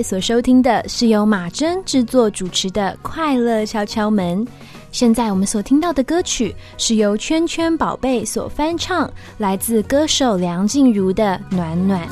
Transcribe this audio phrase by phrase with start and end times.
[0.00, 4.46] 所收听的是由马珍制作主持的《快乐敲敲门》。
[4.92, 12.06] 现在我们所听到的歌曲是由圈圈宝贝所翻唱，来自歌手梁静茹的《暖暖》。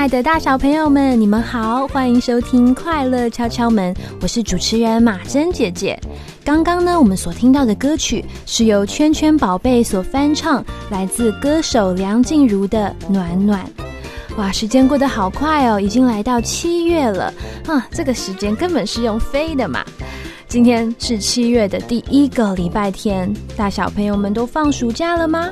[0.00, 6.00] 爱的大小朋友们，你们好，欢迎收听《快乐敲敲门》，我是主持人马珍姐姐。
[6.42, 13.62] 刚刚呢，我们所听到的歌曲是由圈圈宝贝所翻唱，来自歌手梁静茹的《暖暖》。
[14.38, 17.30] 哇，时间过得好快哦，已经来到七月了
[17.66, 17.86] 啊！
[17.90, 19.84] 这个时间根本是用飞的嘛。
[20.48, 25.50] 今天是七月的第一个礼拜天，大小朋友们都放暑假了吗？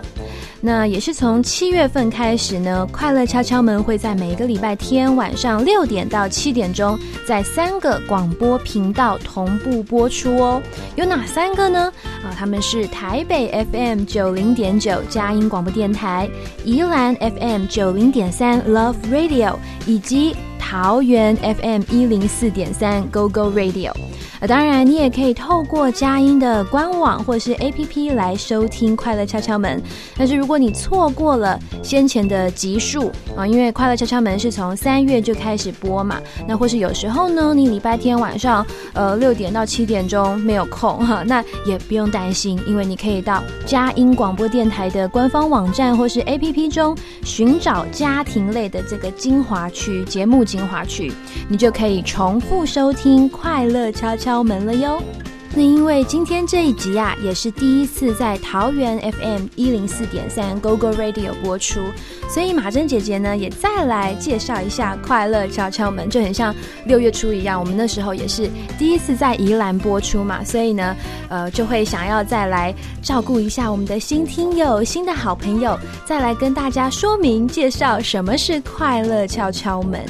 [0.61, 10.63] 那也是从七月份开始呢，快乐敲敲门会在每个礼拜天晚上六点到七点钟，在三个广播频道同步播出哦。
[10.97, 11.93] 有哪三个呢？
[12.25, 16.29] 啊，他们是台北 FM 九零点九佳音广播电台、
[16.65, 19.55] 宜兰 FM 九零点三 Love Radio
[19.87, 20.35] 以及。
[20.61, 23.91] 桃园 FM 一零四点三 Go Go Radio。
[24.41, 29.79] 呃，当然，你也可以透过佳音的官网或是 APP 来收听《快乐敲敲门》。
[30.17, 51.13] 但是，如果你错过了先前的集数啊，因为《快乐敲敲门》是从三月就开始播嘛，那或是有时候呢，你礼拜天晚上呃六点到七点钟没有空哈，那也不用担心，因为你可以到佳音广播电台的官方网站或是 APP 中寻找家庭类的这个精华区节目精华区，
[51.49, 54.27] 你就可以重复收听《快乐敲敲》。
[54.29, 55.03] 敲门了哟！
[55.55, 61.81] 那因为今天这一集啊，也是第一次在桃园 FM 一零四点三 g o g o Radio 播出，
[62.29, 66.55] 所以马珍姐姐呢也再来介绍一下《快乐敲敲门》，就很像
[66.85, 70.95] 六月初一样，我们那时候也是第一次在宜兰播出嘛，所以呢，
[71.31, 80.05] 呃，就会想要再来照顾一下我们的新听友、新的好朋友，再来跟大家说明介绍什么是《快乐敲敲门》。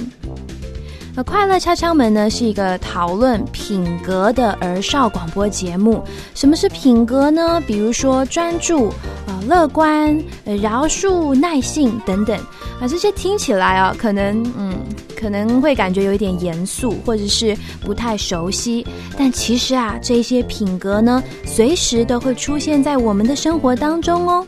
[1.25, 6.03] 快乐敲敲门呢是一个讨论品格的儿少广播节目。
[6.35, 7.61] 什么是品格呢？
[7.67, 8.93] 比如说专注、
[9.26, 10.17] 呃乐观、
[10.62, 12.38] 饶恕、耐性等等
[12.81, 14.79] 啊，这些听起来啊，可能嗯
[15.19, 18.87] 可能会感觉有一点严肃，或者是不太熟悉。
[19.17, 24.47] 但其实啊，这些品格呢，随时都会出现在我们的生活当中哦。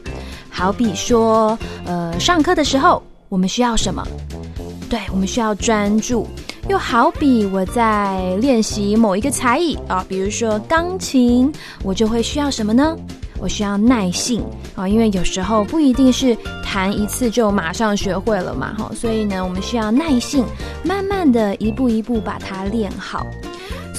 [0.49, 4.06] 好比说，呃，上课的时候我们需要什么？
[4.88, 6.26] 对，我们需要专注。
[6.68, 11.52] 又好比我在练习某一个才艺啊，比如说钢琴，
[11.82, 12.96] 我就会需要什么呢？
[13.38, 14.44] 我需要耐性
[14.76, 20.44] 啊，因为有时候不一定是弹一次就马上学会了嘛，哈，所以呢，我们需要耐性，
[20.84, 23.26] 慢慢的一步一步把它练好。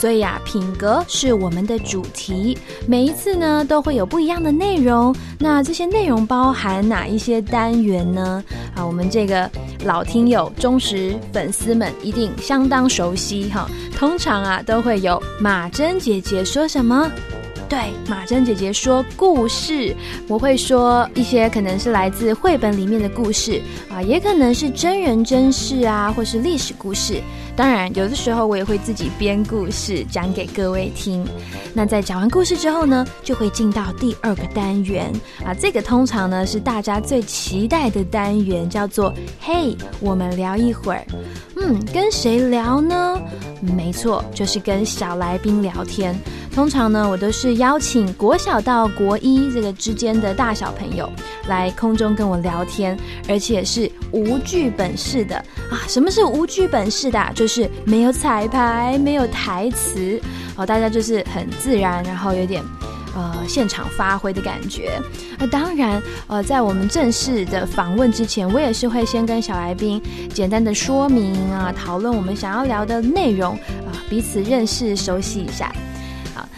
[0.02, 2.58] 所以啊，品格是我们的主题，
[2.88, 5.16] 每一次呢都会有不一样的内容。
[5.38, 8.44] 那这些内容包含哪一些单元呢？
[8.76, 9.48] 啊，我们这个
[9.86, 13.70] 老听友、忠实粉丝们一定相当熟悉哈。
[13.96, 17.08] 通常啊，都会有马珍姐姐说什么。
[17.72, 17.80] 对，
[18.10, 19.96] 马珍姐姐说故事，
[20.28, 27.22] 我会说一些可能是来自绘本里面的故事啊，也可能是真人真事啊，或是历史故事。
[27.56, 31.26] 当然，有的时候我也会自己编故事讲给各位听。
[31.74, 35.10] 那在讲完故事之后呢，就会进到第二个单元
[35.46, 41.06] 啊，这个通常呢是大家最期待的单元，叫做“嘿，我们聊一会儿”。
[41.56, 43.18] 嗯，跟谁聊呢？
[43.62, 46.14] 没错，就是跟小来宾聊天。
[46.54, 51.10] 通常呢，我都是邀请国小到国一这个之间的大小朋友
[51.48, 55.38] 来空中跟我聊天，而且是无剧本式的
[55.70, 55.80] 啊。
[55.88, 57.32] 什么是无剧本式的？
[57.34, 60.22] 就是没有彩排，没有台词，
[60.58, 62.62] 哦，大家就是很自然，然后有点
[63.16, 65.00] 呃现场发挥的感觉。
[65.40, 70.02] 那当然，呃，在我们正式的访问之前，我也是会先跟小来宾
[70.34, 73.54] 简单的说明啊，讨论我们想要聊的内容
[73.86, 75.74] 啊，彼此认识、熟悉一下。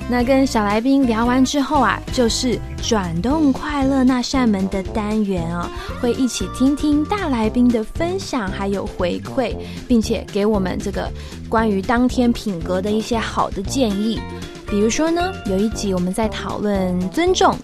[0.09, 5.71] 那跟小来宾聊完之后啊，就是转动快乐那扇门的单元啊，
[6.01, 9.55] 会一起听听大来宾的分享，还有回馈，
[9.88, 11.09] 并且给我们这个
[11.50, 14.19] 关于当天品格的一些好的建议。
[14.67, 17.55] 比如说呢，有一集我们在讨论尊重，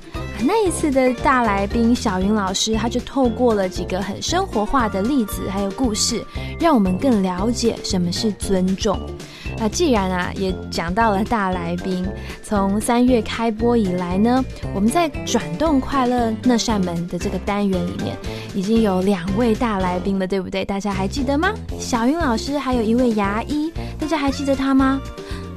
[0.41, 6.23] 那一次的大来宾小云老师，他就透过了几个很生活化的例子还有故事，
[6.59, 8.99] 让我们更了解什么是尊重。
[9.59, 12.07] 那既然啊，也讲到了大来宾，
[12.41, 18.15] 从三月开播以来呢，我们在转动快乐那扇门的这个单元里面，
[18.55, 20.63] 已经有两位大来宾了，对不对？
[20.63, 21.53] 大家还记得吗？
[21.77, 23.69] 小云老师还有一位牙医，
[23.99, 25.01] 大家还记得他吗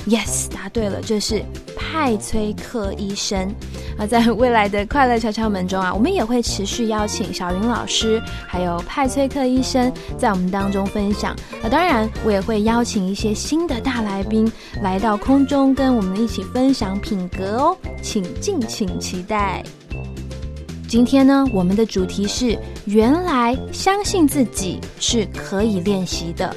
[0.09, 1.45] ？Yes，答对了，就是
[1.77, 3.55] 派崔克医生。
[3.99, 11.33] 啊，在未来的快乐敲敲门中啊，我们也会持续邀请小云老师，还有派崔克医生在我们当中分享。
[11.63, 14.51] 啊，当然，我也会邀请一些新的大来宾
[14.83, 19.63] 来到空中，跟我们一起分享品格哦，请敬请期待。
[20.89, 26.57] 今天呢，我们的主题是：原来相信自己是可以练习的。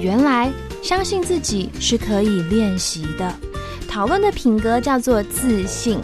[0.00, 0.50] 原来。
[0.82, 3.32] 相信自己是可以练习的。
[3.88, 5.98] 讨论的品格叫做自信。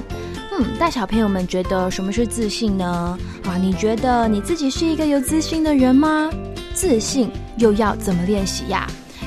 [0.52, 3.18] 嗯，大小朋友们觉得什么是自信呢？
[3.44, 6.30] 啊，你觉得你自己是一个有自信的人吗？
[6.74, 8.86] 自信又要怎么练习呀？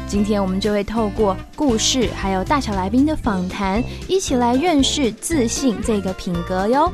[0.10, 6.92] 今天我们就会透过故事，还有大小来宾的访谈，一起来认识自信这个品格哟。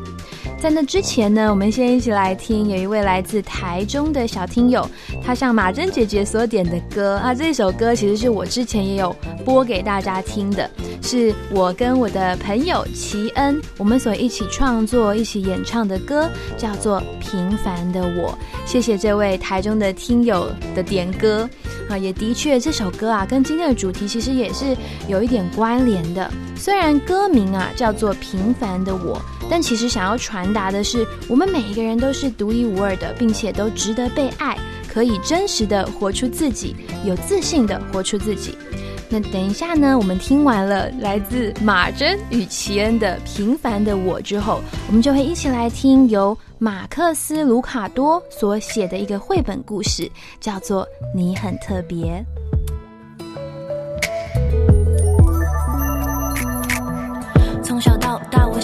[0.59, 4.85] 在那之前呢，我们先一起来听有一位来自台中的小听友，
[5.23, 7.33] 他向马珍姐姐所点的歌啊。
[7.33, 10.69] 这首歌其实是我之前也有播给大家听的，
[11.01, 18.31] 是我跟我的朋友齐恩我们所一起创作、一起演唱的歌，叫做《平凡的我》。
[18.65, 21.47] 谢谢这位台中的听友的点歌
[21.89, 24.75] 啊，也的确这首歌歌啊，跟今天的主题其实也是
[25.07, 26.31] 有一点关联的。
[26.55, 29.15] 虽然歌名啊叫做《平凡的我》。
[29.47, 34.57] 但其实想要传达的是，我们每一个人都是独一无二的，并且都值得被爱，
[34.91, 38.57] 可以真实的活出自己，有自信的活出自己。
[39.07, 50.09] 那等一下呢，我们听完了来自马珍与齐恩的《平凡的我》之后，我们就会一起来听由马克思·卢卡多所写的一个绘本故事，
[50.39, 50.83] 叫做
[51.15, 52.25] 《你很特别》。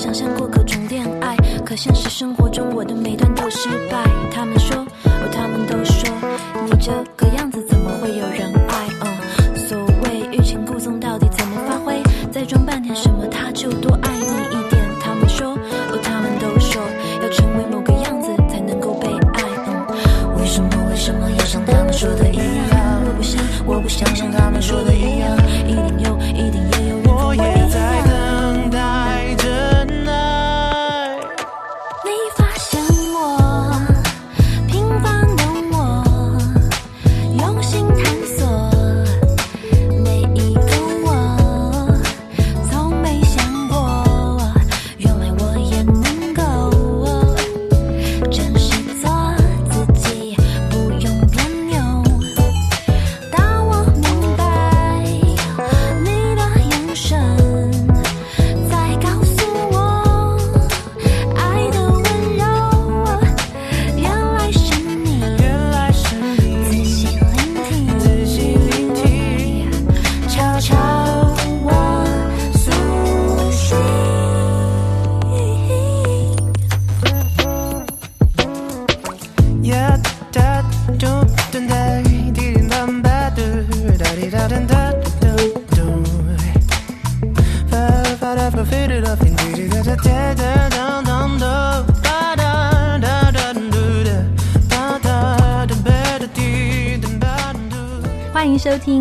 [0.02, 4.04] 想象过各种恋爱，可现实生活中我的每段都失败。
[4.34, 6.10] 他们说，哦，他们都说，
[6.66, 8.88] 你这个样子怎么会有人爱？
[9.02, 12.02] 嗯，所谓欲擒故纵，到底怎么发挥？
[12.32, 14.82] 再装半天什么，他就多爱你一点。
[15.00, 16.82] 他们说，哦，他们都说，
[17.22, 19.44] 要成为某个样子才能够被爱。
[19.68, 19.86] 嗯，
[20.40, 23.04] 为什么为什么要像他们说的一样？
[23.06, 26.18] 我不想，我不想像他们说的一样，一定有，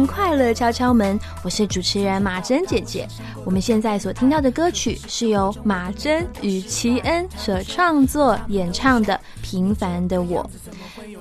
[0.07, 3.09] 快乐敲敲门，我是主持人马珍姐姐。
[3.45, 10.45] 我们现在所听到的歌曲是由马珍与齐恩所创作演唱的《平凡的我》。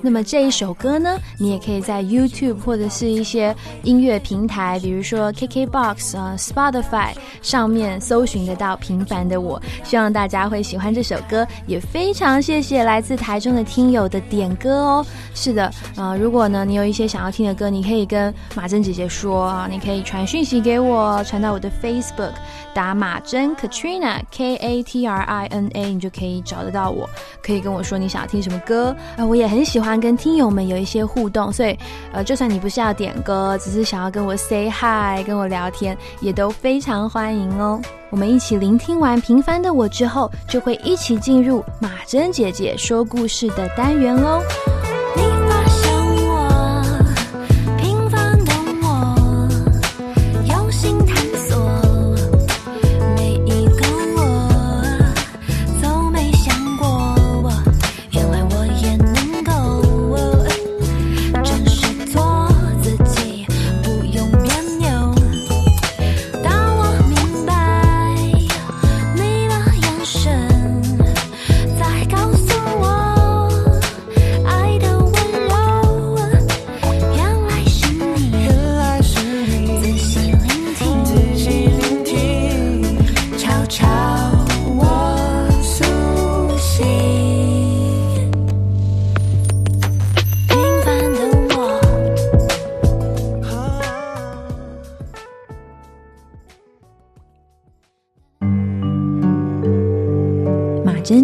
[0.02, 9.60] 那么这一首歌呢，你也可以在 YouTube 或者是一些音乐平台，比如说 KKBOX 啊、Spotify 上面搜寻得到《平凡的我》。
[9.84, 15.06] 希望大家会喜欢这首歌，也非常谢谢来自台中的听友的点歌哦。
[15.34, 22.32] 是的，呃，如果呢你有一些想要听的歌，你可以跟马珍姐姐说，你可以传讯息给我，传到我的 Facebook，
[22.72, 27.06] 打马珍 Katrina K A T R I N A，你就可以找得到我。
[27.42, 29.89] 可以跟我说你想要听什么歌啊，我也很喜欢。
[29.98, 31.78] 跟听友们有一些互动，所以
[32.12, 37.80] 呃，就算你不是要点歌，只是想要跟我 say hi，跟我聊天，也都非常欢迎哦。
[38.10, 44.42] 我们一起聆听完《平凡的我》之后，就会一起进入马珍姐姐说故事的单元喽。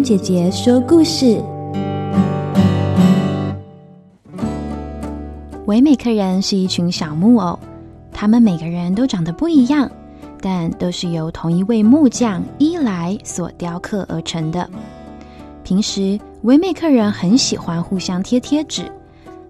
[0.07, 1.37] 姐姐说故事。
[5.65, 7.59] 唯美客人是一群小木偶，
[8.13, 9.91] 他们每个人都长得不一样，
[10.39, 14.69] 但都是由同一位木匠伊莱所雕刻而成的。
[15.65, 18.89] 平时，唯美客人很喜欢互相贴贴纸，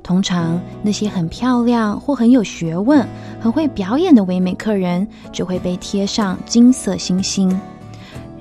[0.02, 3.08] 通常那些很漂亮或很有学问、
[3.40, 7.48] 很会表演的唯美客人就会被贴上金色星星。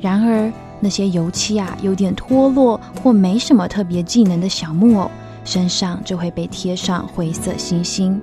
[0.01, 0.51] 然而，
[0.87, 5.11] 那些油漆啊有点脱落或没什么特别技能的小木偶
[5.43, 8.23] 身上就会被贴上灰色星星，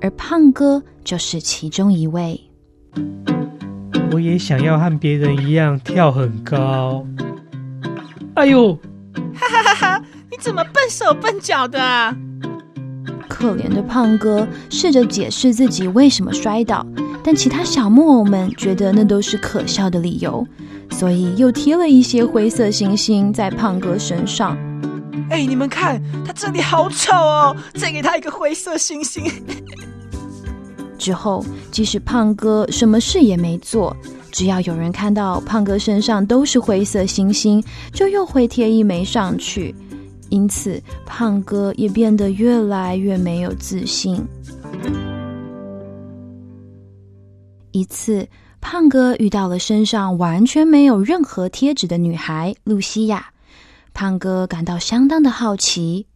[0.00, 2.40] 而胖哥就是其中一位。
[4.12, 7.04] 我也想要和别人一样跳很高。
[8.34, 8.78] 哎呦，
[9.34, 10.04] 哈哈哈哈！
[10.30, 12.16] 你怎么笨手笨脚的啊？
[13.28, 16.86] 可怜的胖哥试着解释自己为什么摔倒，
[17.30, 20.46] 但其他小木偶们觉得那都是可笑的理由，
[20.92, 24.56] 所以又贴了一些灰色星星在胖哥身上。
[25.28, 27.54] 哎，你们看，他这里好丑哦！
[27.74, 29.30] 再给他一个灰色星星。
[30.96, 33.94] 之后，即使胖哥什么事也没做，
[34.32, 39.74] 只要有人看到胖哥身上都是灰色星星，就又会贴一枚上去。
[40.30, 44.26] 因此，胖哥也变得越来越没有自信。
[47.78, 48.26] 一次，
[48.60, 53.26] 胖哥遇到了身上完全没有任何贴纸的女孩露西亚，
[53.94, 56.06] 胖哥感到相当的好奇。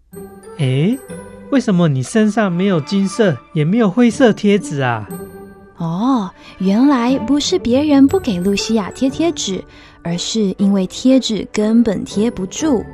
[0.58, 0.98] 诶，
[1.50, 5.08] 为什么你身上没有金色，也没有灰色贴纸啊？
[5.76, 9.62] 哦，原来不是别人不给露西亚贴贴纸，
[10.02, 12.84] 而是因为贴纸根本贴不住。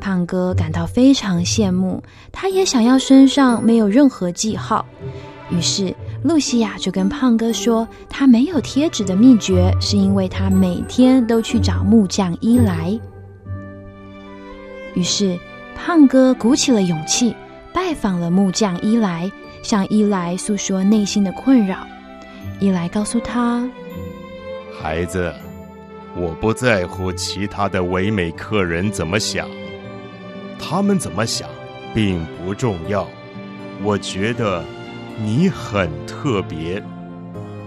[0.00, 4.84] 胖哥感到非常羡慕，他也想要身上没有任何记号。
[5.50, 12.98] 于是露西亚就跟胖哥说，他没有贴纸的秘诀是因为他每天都去找木匠伊莱。
[14.94, 15.38] 于是
[15.74, 17.34] 胖哥鼓起了勇气，
[17.72, 19.30] 拜访了木匠伊莱，
[19.62, 21.86] 向伊莱诉说内心的困扰。
[22.60, 23.68] 伊莱告诉他
[24.80, 25.32] ：“孩子，
[26.14, 29.48] 我不在乎其他的唯美客人怎么想。”
[30.60, 31.48] 他们怎么想，
[31.92, 33.08] 并不重要。
[33.82, 34.62] 我觉得
[35.18, 36.82] 你很特别。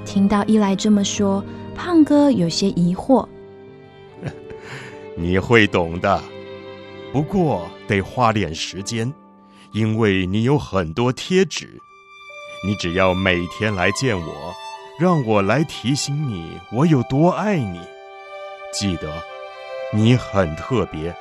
[0.05, 1.43] 听到伊莱这么说，
[1.75, 3.27] 胖哥有些疑惑。
[5.17, 6.21] 你会懂的，
[7.11, 9.13] 不过得花点时间，
[9.71, 11.81] 因为你有很多贴纸。
[12.65, 14.53] 你只要每天来见我，
[14.99, 17.79] 让我来提醒你我有多爱你。
[18.73, 19.21] 记得，
[19.93, 21.15] 你很特别。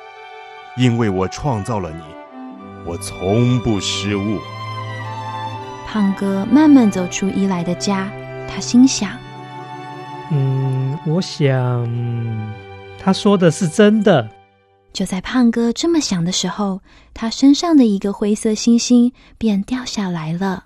[0.77, 2.03] 因为我创造了你，
[2.85, 4.39] 我从不失误。
[5.85, 8.11] 胖哥慢慢走出伊莱的家，
[8.49, 9.11] 他心想
[10.31, 11.87] ：“嗯，我想
[12.99, 14.27] 他说的是真的。”
[14.91, 16.81] 就在胖哥这么想的时候，
[17.13, 20.65] 他身上的一个灰色星星便掉下来了。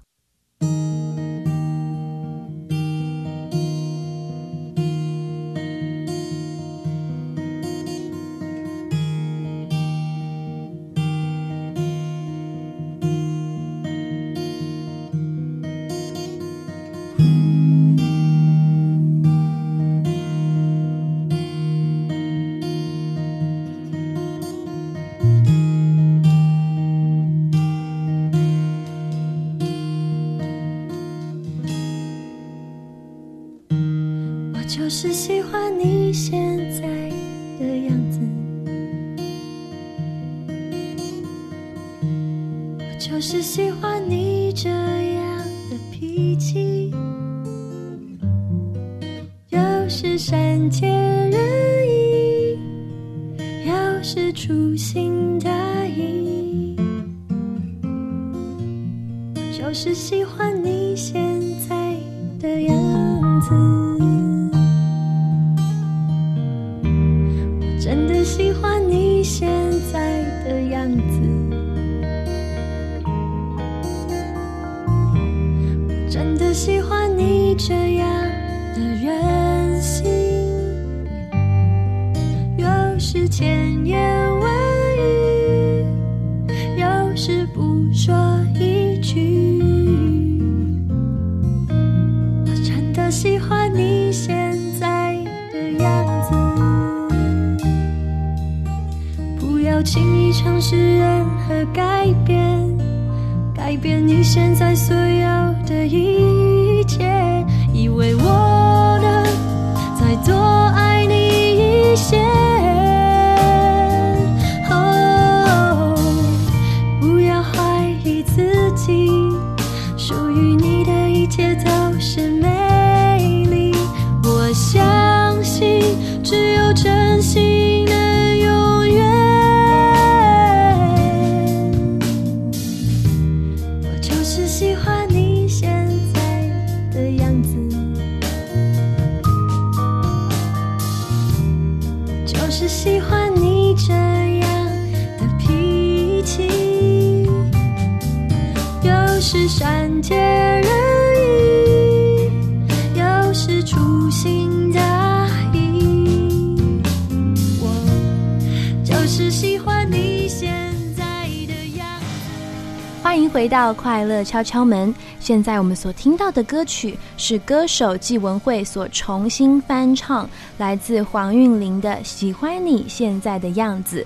[164.00, 164.96] 快乐敲敲门。
[165.20, 174.02] 现在我们所听到的歌曲是歌手纪文慧所重新翻唱，来自黄韵玲的《喜欢你现在的样子》。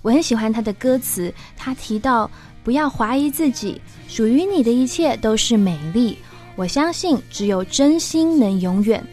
[0.00, 2.30] 我很喜欢她的歌词，她提到
[2.62, 6.16] 不要怀疑自己，属于你的一切都是美丽。
[6.54, 9.04] 我相信只有真心能永远。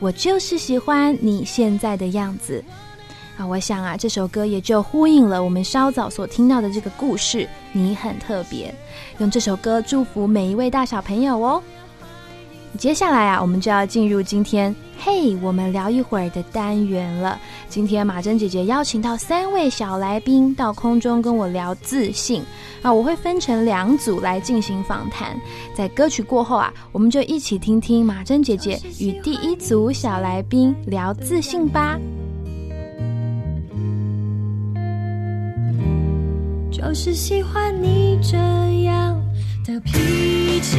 [0.00, 2.64] 我就是喜欢你现在的样子。
[3.36, 7.48] 啊，我想啊，这首歌也就呼应了我们稍早所听到的这个故事。
[7.72, 8.72] 你很特别，
[9.18, 11.62] 用这首歌祝福每一位大小朋友哦。
[12.78, 17.38] 接下来啊，我们就要进入今天嘿，我们聊一会儿的单元了。
[17.68, 22.42] 今天马珍姐姐邀请到三位小来宾到空中跟我聊自信
[22.82, 25.36] 啊，我会分成两组来进行访谈。
[25.72, 31.96] 在歌曲过后啊，我们就一起听听马珍姐姐与第一组小来宾聊自信吧。
[36.76, 38.36] 就是喜欢你这
[38.82, 39.16] 样
[39.64, 40.76] 的脾气，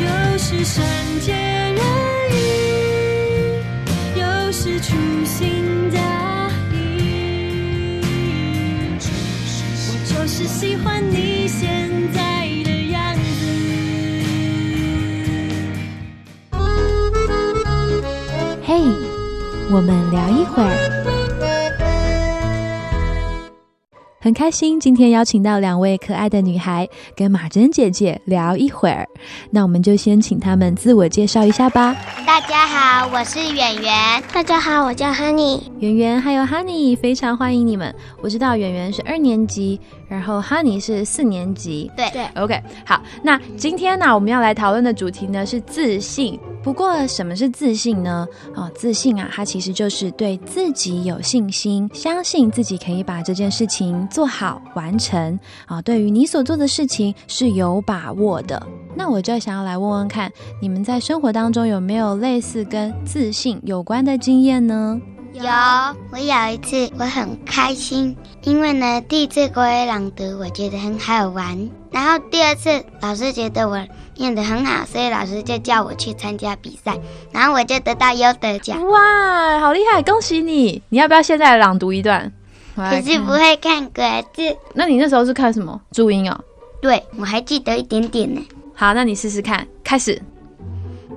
[0.00, 0.06] 有
[0.36, 0.84] 时善
[1.20, 1.78] 解人
[2.32, 2.34] 意，
[4.18, 8.00] 有时粗心大意。
[8.98, 13.46] 我就是喜欢你现在的样子。
[18.64, 18.74] 嘿，
[19.70, 20.95] 我们聊一会儿。
[24.26, 29.08] 很开心，今天邀请到两位可爱的女孩跟马珍姐姐聊一会儿。
[29.50, 31.94] 那我们就先请她们自我介绍一下吧。
[32.38, 34.22] 大家好，我是圆圆。
[34.30, 35.58] 大家好，我叫 Honey。
[35.78, 37.94] 圆圆还有 Honey 非常欢迎你们。
[38.20, 41.90] 我知道圆圆是二年级，然后 Honey 是四年级。
[41.96, 42.62] 对对，OK。
[42.84, 46.38] 好，那今天呢，我们要来讨论的主题呢是自信。
[46.62, 48.28] 不过，什么是自信呢？
[48.54, 55.80] 哦，自信啊，它其实就是对自己有信心，相信自己可以把这件事情做好、完成啊。
[55.80, 58.62] 对于你所做的事情是有把握的。
[58.96, 64.98] 那我就想要来问问看，你们在生活当中有没有类似跟自信有关的经验呢？
[65.34, 65.44] 有，
[66.10, 73.78] 我有一次我很开心，因为呢，第一次国语朗读我觉得很好玩，然后第二次老师觉得我
[74.16, 76.98] 念得很好，所以老师就叫我去参加比赛，
[77.32, 78.82] 然后我就得到优得奖。
[78.88, 80.02] 哇，好厉害！
[80.02, 80.82] 恭喜你！
[80.88, 82.32] 你要不要现在朗读一段？
[82.74, 84.56] 可是不会看国字。
[84.72, 85.78] 那你那时候是看什么？
[85.92, 86.40] 注音哦。
[86.80, 88.40] 对，我还记得一点点呢。
[88.76, 90.22] 好，那你试试看，开始。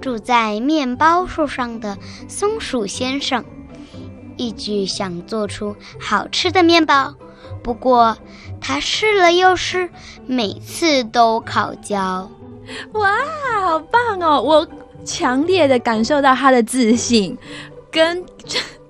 [0.01, 1.97] 住在面包树上的
[2.29, 3.43] 松鼠先生。
[4.37, 7.13] 一直想做出好吃的面包，
[7.61, 8.17] 不过
[8.61, 9.89] 他试了又试，
[10.25, 12.31] 每次都烤焦。
[12.93, 13.11] 哇，
[13.61, 14.41] 好棒哦！
[14.41, 14.65] 我
[15.03, 17.37] 强烈的感受到他的自信，
[17.91, 18.23] 跟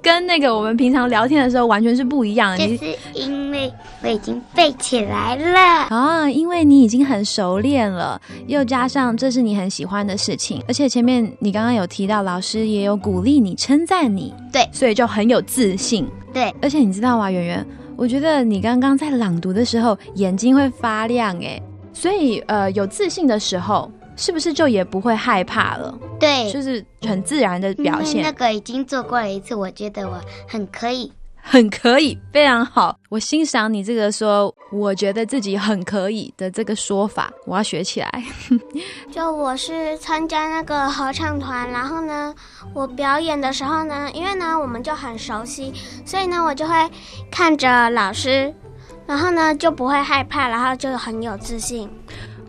[0.02, 2.58] 跟那个我们平常聊天的时候完全是不一样。
[2.58, 5.60] 就是因为我已经背起来了
[5.90, 16.08] 啊，因为你已经很熟练了，又加上这是你很喜欢的事情，而且前面你刚刚有提到老师也有鼓励你、称赞你，对，所以就很有自信。
[16.34, 17.66] 对，而且你知道吗，圆圆，
[17.98, 23.92] 我觉得你刚刚在朗读的时候眼睛会发亮，哎，所以呃，有自信的时候。
[24.20, 25.98] 是不是就也不会害怕了？
[26.20, 28.22] 对，就是很自然的表现。
[28.22, 31.10] 那个已经做过了一次，我觉得我很可以，
[31.42, 32.98] 很可以，非常好。
[33.08, 38.24] 我欣赏你这个说，我觉得自己很可以的这个说法，我要学起来。
[39.10, 42.36] 就我是参加那个合唱团，然后呢，
[42.74, 45.74] 我表演的时候呢，因为呢我们就很熟悉，
[46.06, 46.74] 所以呢我就会
[47.32, 48.54] 看着老师，
[49.08, 51.90] 然后呢就不会害怕，然后就很有自信。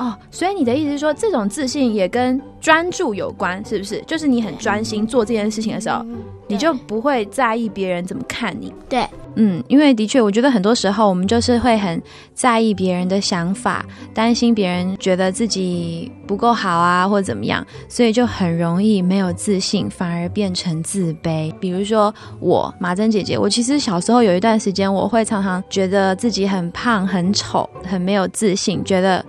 [0.01, 4.03] 哦，所以你的意思是说，这种自信也跟专注有关，是不是？
[4.07, 6.03] 就是你很专心做这件事情的时候，
[6.49, 8.73] 你就不会在意别人怎么看你。
[8.89, 13.85] 对，嗯，因为的确，我觉得很多时候我们就是会很在意别人的想法，
[14.15, 21.53] 担心别人觉得自己不够好啊，或者怎么样，所以就很容易没有自信，反而变成自卑。
[21.61, 29.23] 比如说我马珍姐姐，我其实小时候有一段时间，我会常常觉得自己很胖、很丑、很没有自信，觉得。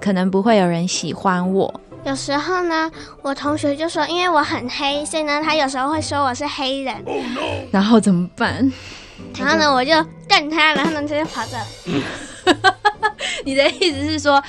[0.00, 1.80] 可能不会有人喜欢我。
[2.04, 2.90] 有时候呢，
[3.22, 6.96] 我同学就说，因为我很黑，所以呢，他有时候会说我是黑人。
[7.70, 8.72] 然后怎么办？
[9.38, 9.92] 然后呢，我就
[10.26, 11.56] 瞪他，然后呢，他就跑走。
[13.44, 14.42] 你的意思是说，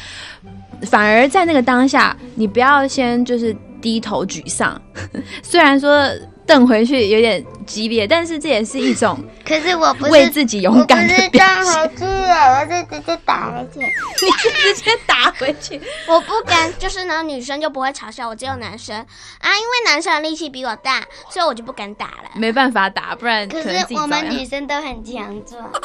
[0.83, 4.81] 反而在那个当下，你不要先就是低头沮丧。
[5.43, 6.09] 虽然说。
[6.43, 11.91] 瞪回去有点激烈，但是这也是一种可是我不是为自己勇敢的表瞪现。
[12.31, 13.79] 了，我是直接打回去。
[13.79, 14.27] 你
[14.63, 22.31] 就直接打回去，我不敢，就是呢，女生就不会嘲笑我，只有男生啊，因为男生的力气比我大，所以我就不敢打了。
[22.35, 25.71] 没办法打，不然可可是我们女生都很强壮。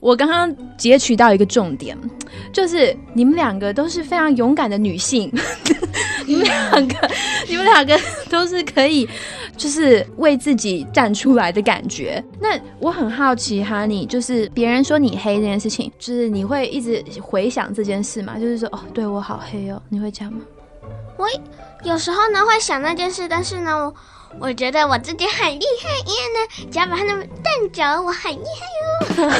[0.00, 1.96] 我刚刚截取到一个重点，
[2.52, 5.30] 就是你们两个都是非常勇敢的女性，
[6.26, 7.10] 你们两个，
[7.46, 9.06] 你们两个都是可以，
[9.60, 12.24] 就是为自己站出来的感觉。
[12.40, 18.38] 那我很好奇哈，你就是别人说你黑这件事情，就是你会一直回想这件事吗？
[18.38, 20.40] 就是说，哦，对我好黑哦，你会这样吗？
[21.18, 21.26] 我
[21.82, 23.94] 有时候呢会想那件事，但是呢，我
[24.38, 29.30] 我觉得我自己很厉害，因为呢，只要把它们瞪着，我很厉害哟、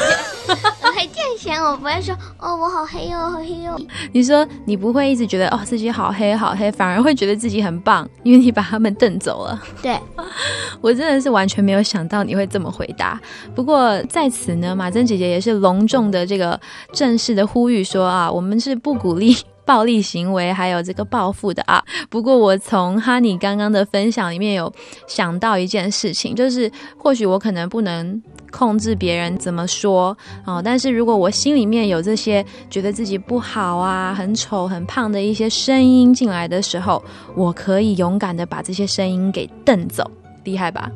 [0.82, 3.80] 我会这样想，我不会说哦，我好黑哟、好黑哟、
[4.12, 9.62] 你说你不会一直觉得哦自己好黑好黑，反而会觉得自己很棒，因为你把他们瞪走了。
[9.80, 9.98] 对，
[10.82, 13.18] 我真的是完全没有想到你会这么回答。
[13.54, 16.60] 不过在此呢，马珍姐姐也是隆重的这个
[16.92, 19.36] 正式的呼吁说啊，我们是不鼓励。
[19.64, 24.72] 暴力行为还有这个报复的啊，不过我从哈尼刚刚的分享里面有
[25.06, 28.20] 想到一件事情，就是或许我可能不能
[28.50, 37.02] 控制别人怎么说哦，但是如果我心里面有这些觉得自己不好啊、很丑、很胖的一些声音进来的时候，
[37.36, 40.10] 我可以勇敢的把这些声音给瞪走。
[40.44, 40.90] 厉害吧？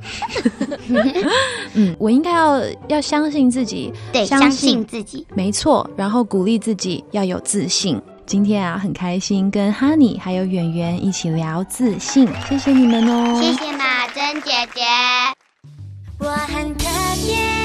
[1.74, 5.26] 嗯，我应该要要相信自己，对，相信自己。
[5.34, 8.00] 没错，然后鼓励自己要有自信。
[8.26, 13.40] 今天啊，很开心跟哈尼还有圆圆一起聊自信，谢谢你们哦！
[13.40, 14.80] 谢谢马珍姐姐。
[16.18, 16.88] 我很特
[17.22, 17.63] 别，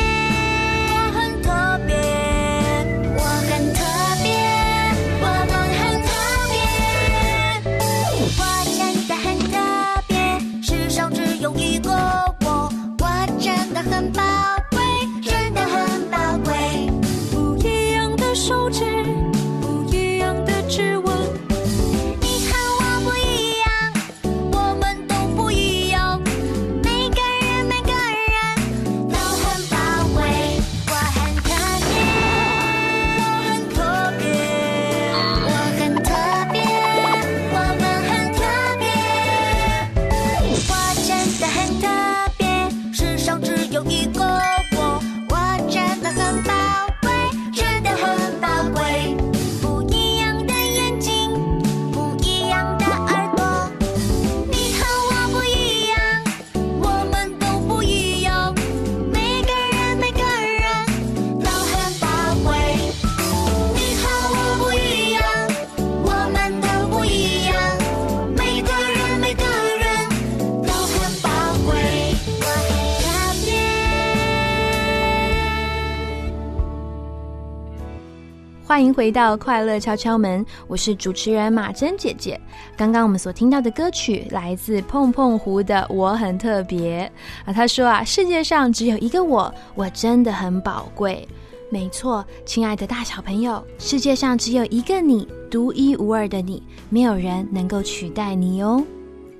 [78.99, 82.38] 回到快乐敲敲门，我是主持人马珍姐姐。
[82.75, 87.09] 刚刚我们所听到的歌曲来自碰碰胡的《我很特别》
[87.49, 91.25] 啊，他说啊，世界上只有一个我，我真的很宝贵。
[91.69, 98.83] 没错，亲爱的大小朋友，世界上只有一个你，独一无二的你，没有人能够取代你哦。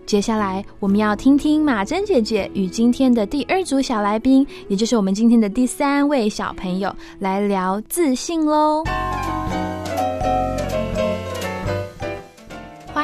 [0.06, 8.86] 接下来，我们要听听马珍姐姐与今天的第二组小来宾，也就是我们今天的第三位小朋友，来聊自信喽。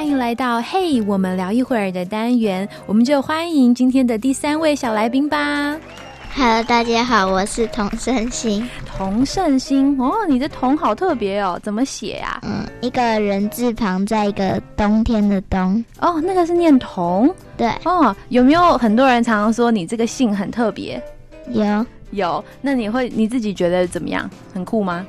[0.06, 5.76] 欢迎来到“嘿，我们聊一会儿”的单元，我们就欢迎今天的第三位小来宾吧。
[6.36, 8.70] Hello，大家好，我是童胜兴。
[8.86, 15.84] 童胜兴哦，你的童好特别哦，怎么写呀、嗯，一个人字旁，在一个冬天的冬。
[16.00, 18.16] 哦，那个是念童对，哦。
[18.30, 21.02] 有没有很多人常常说你这个姓很特别？
[21.50, 24.30] 有，有，那你会你自己觉得怎么样？
[24.54, 25.04] 很酷吗？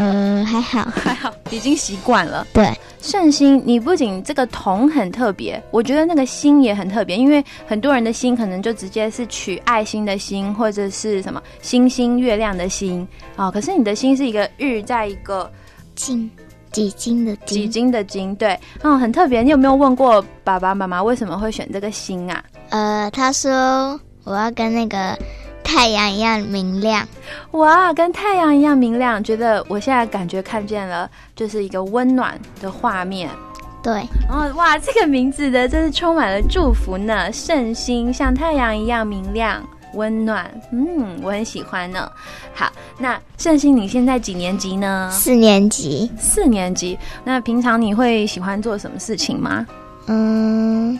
[0.00, 0.90] 呃，还好。
[0.90, 2.46] 还好，已经习惯了。
[2.54, 13.50] 对，圣心，你不仅这个铜很特别，我觉得那个心也很特别，因为很多人的心可能就直接是取爱心的心，或者是什么星星、月亮的星哦。
[13.50, 15.50] 可是你的心是一个日，在一个
[15.94, 16.30] 金，
[16.72, 17.70] 几斤的几金。
[17.70, 19.42] 斤的金，对，嗯，很特别。
[19.42, 22.42] 你有没有问过爸爸妈妈为什么会选这个心啊？
[22.70, 25.18] 呃，他说我要跟那个
[25.70, 27.06] 太阳一样明亮。
[27.52, 33.30] 哇，跟太阳一样明亮，觉得我现在感觉看见了，就是一个温暖的画面。
[33.80, 39.62] 对，哦，哇，这个名字的真是充满了祝福呢，圣心像太阳一样明亮。
[39.94, 42.10] 温暖，嗯，我很喜欢呢。
[42.52, 45.08] 好，那圣心你现在几年级呢？
[45.12, 46.10] 四年级。
[46.18, 46.98] 四年级。
[47.22, 49.64] 那平常你会喜欢做什么事情吗？
[50.06, 50.98] 嗯，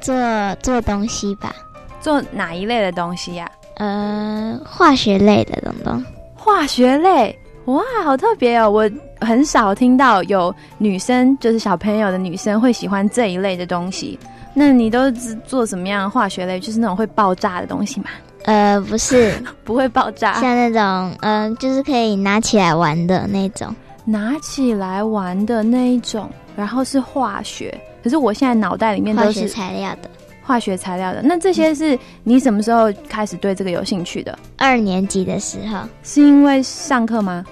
[0.00, 0.14] 做
[0.62, 1.54] 做东西吧，
[2.00, 6.04] 做哪一类的东西呀、呃，化学类的东东。
[6.34, 8.70] 化学类，哇，好特别哦！
[8.70, 14.18] 我很少听到有女生，就是小朋友的女生会喜欢这一类的东西。
[14.54, 16.58] 那你都是做什么样的化学类？
[16.60, 18.06] 就是那种会爆炸的东西吗？
[18.44, 19.34] 呃，不是，
[19.64, 23.74] 不会爆炸，像那种，嗯、就是可以拿起来玩的那种。
[24.04, 27.76] 拿起来玩的那一种，然后是化学。
[28.04, 30.08] 可是我现在脑袋里面化学都是材料的。
[30.46, 31.20] 化学材料的。
[31.22, 34.38] 那这些是你什么时候开始对这个有兴趣的？
[34.56, 37.44] 二年级的时候，是因为上课吗？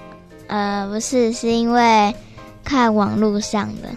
[0.47, 2.15] 呃，不是，是因为
[2.63, 3.89] 看网络上的。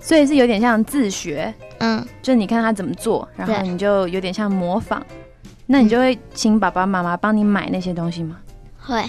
[0.00, 5.04] 所以是有点像自学，嗯，就你看他怎么做，然后你就有点像模仿。
[5.66, 8.38] 那你就会请爸爸妈妈帮你买那些东西吗？
[8.78, 9.04] 会。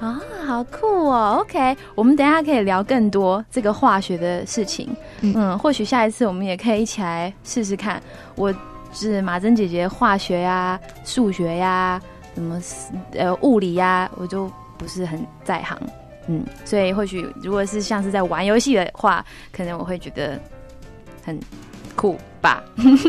[0.00, 4.88] 啊，好酷哦！OK，我们等一下可以聊更多这个化学的事情。
[5.20, 8.02] 嗯嗯，或许下一次我们也可以一起来试试看。
[8.34, 8.52] 我
[8.92, 12.00] 是马珍姐姐，化学呀、数学呀、
[12.34, 12.60] 什么
[13.12, 15.78] 呃物理呀，我就不是很在行。
[16.28, 20.38] 嗯，所以或许如果是像是在玩游戏的话，可能我会觉得
[21.24, 21.36] 很
[21.96, 22.62] 酷吧。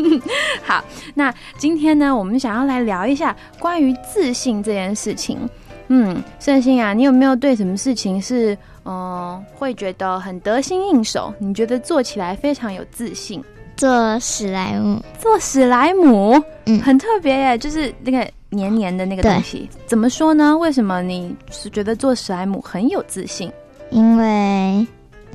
[0.64, 0.82] 好，
[1.14, 5.48] 那今天呢，我们想要来聊一下关于自信这件事情。
[5.88, 11.32] 嗯，圣心啊，你有没有对什么事情是嗯、呃会觉得很得心应手？
[11.38, 13.44] 你觉得做起来非常有自信？
[13.76, 19.68] 做史莱姆，做史莱姆，嗯很特别耶，就是那个黏黏的那个东西。
[19.86, 20.56] 怎么说呢？
[20.56, 23.50] 为什么你是觉得做史莱姆很有自信？
[23.90, 24.86] 因为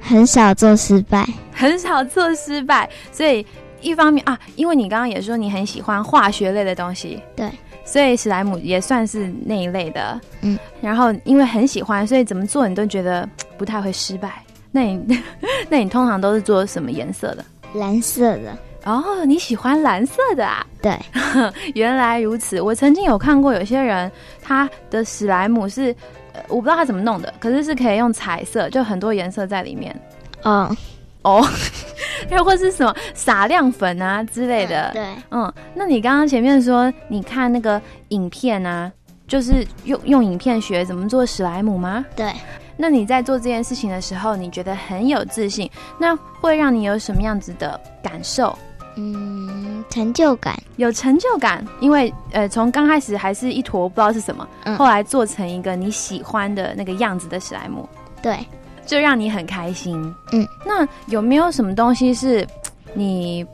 [0.02, 1.28] 很少做失败。
[1.54, 3.45] 很少做失败，所以
[3.82, 7.52] 一方面啊，因为你刚刚也说你很喜欢化学类的东西，对，
[7.84, 14.41] 所以史莱姆也算是那一类的，嗯，然后因为很喜欢，所以怎么做你都觉得不太会失败。
[14.71, 15.21] 那你
[15.69, 17.43] 那你通常都是做什么颜色的？
[17.73, 20.65] 蓝色的，哦，你喜欢蓝色的啊？
[20.82, 20.97] 对，
[21.75, 22.60] 原来如此。
[22.60, 25.95] 我曾经有看过有些人他的史莱姆是，
[26.34, 29.95] 呃，我不知道他怎么弄的，可是是可以用彩色，就很多颜色在里面。
[30.43, 30.75] 嗯，
[31.21, 31.45] 哦，
[32.32, 34.89] 又或是什么撒亮粉啊之类的。
[34.93, 38.91] 对，嗯，那你刚刚前面说你看那个影片啊，
[39.27, 42.05] 就是用用影片学怎么做史莱姆吗？
[42.15, 42.32] 对。
[42.81, 48.57] 那你在做这件事情的时候，你觉得很有自信，那会让你有什么样子的感受？
[48.95, 57.87] 嗯，成就感，有成就感，因为呃，从刚开始还是一坨不知道是什么，嗯后来做成一个你喜欢的那个样子的史莱姆，
[58.21, 58.39] 对，
[58.85, 60.01] 就让你很开心。
[60.31, 62.47] 嗯，那有没有什么东西是
[62.93, 63.45] 你，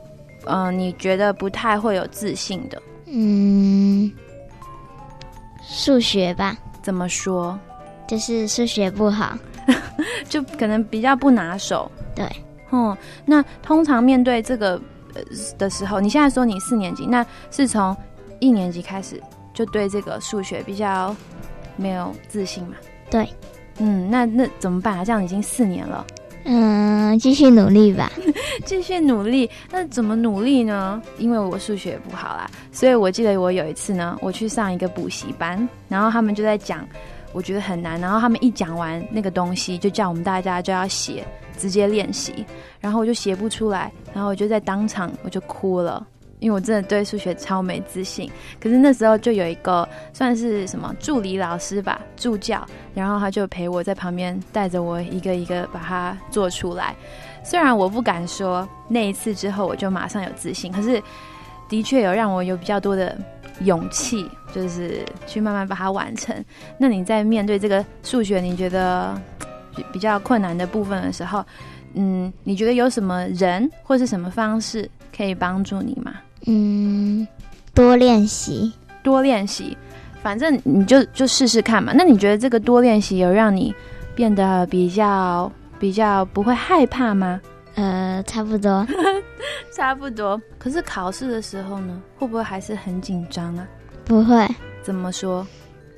[0.44, 2.80] 呃，你觉得不太会有自信的？
[3.06, 4.10] 嗯，
[5.62, 7.58] 数学吧，怎么说？
[8.06, 9.36] 就是数学不好，
[10.28, 11.90] 就可能比较不拿手。
[12.14, 12.24] 对，
[12.70, 14.80] 嗯，那通常面对这个
[15.14, 15.22] 呃
[15.58, 17.96] 的时候，你现在说你四年级，那是从
[18.38, 19.20] 一年级开始
[19.52, 21.14] 就对这个数学比较
[21.76, 22.74] 没有自信嘛？
[23.10, 23.28] 对，
[23.78, 25.04] 嗯，那那怎么办啊？
[25.04, 26.06] 这样已经四年了，
[26.44, 28.10] 嗯， 继续努力吧，
[28.64, 29.48] 继续努力。
[29.70, 31.00] 那怎么努力呢？
[31.18, 36.86] 因为我数学不好啦，所以我记得我有一次呢，我去上一个补习班，然后他们就在讲，
[37.36, 41.22] 我觉得很难，然后他们一讲完那个东西，就叫我们大家就要写，
[41.58, 42.46] 直接练习，
[42.80, 46.06] 然后我就写不出来，然后我就在当场我就哭了。
[46.38, 56.94] 因为我真的对数学超没自信，可是那时候就有一个算是什么助理老师吧，助教，然后他就陪我在旁边带着我一个一个把它做出来。
[57.42, 61.02] 虽然我不敢说那一次之后我就马上有自信，可是
[61.70, 63.16] 的确有让我有比较多的
[63.60, 66.34] 勇气，就是去慢慢把它完成。
[66.78, 69.18] 那你在面对这个数学你觉得
[69.74, 71.44] 比比较困难的部分的时候，
[71.94, 76.14] 嗯，你觉得有什么人或是什么方式可以帮助你吗？
[76.46, 77.26] 嗯，
[77.74, 79.76] 多练习，多练习，
[80.22, 81.92] 反正你就就试试看嘛。
[81.94, 83.74] 那你觉得这个多练习有让你
[84.14, 87.40] 变得比较比较不会害怕吗？
[87.76, 88.86] 呃，差不多，
[89.72, 90.40] 差不多。
[90.58, 93.66] 可是考试的时候呢，会不会还是很紧张啊？
[94.04, 94.46] 不会，
[94.82, 95.46] 怎么说？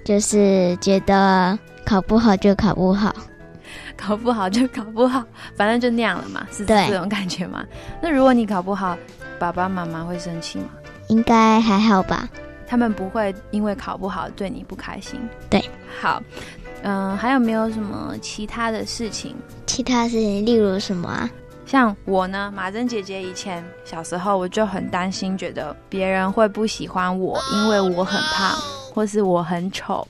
[0.04, 3.14] 就是觉得考不好就考不好，
[3.96, 5.22] 考不好就考不好，
[5.54, 7.64] 反正就那样了嘛，是这种感觉吗？
[8.02, 8.96] 那如果你考不好，
[9.38, 10.68] 爸爸妈妈会生气吗？
[11.08, 12.28] 应该还好吧？
[12.66, 15.20] 他们不会因为考不好对你不开心。
[15.48, 15.62] 对，
[16.00, 16.22] 好，
[16.82, 19.34] 嗯、还有没有什么其他的事情？
[19.66, 21.30] 其他事情，例如什么啊？
[21.68, 28.58] 像我呢，马珍姐姐以前小时候我就很担心，觉得别人会不喜欢我，因为我很胖，
[28.94, 30.08] 或是我很丑。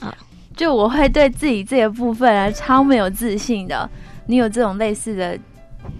[0.00, 0.14] 啊
[0.54, 3.88] 就我会对自己这个部分啊超没有自信的。
[4.26, 5.38] 你有这种类似的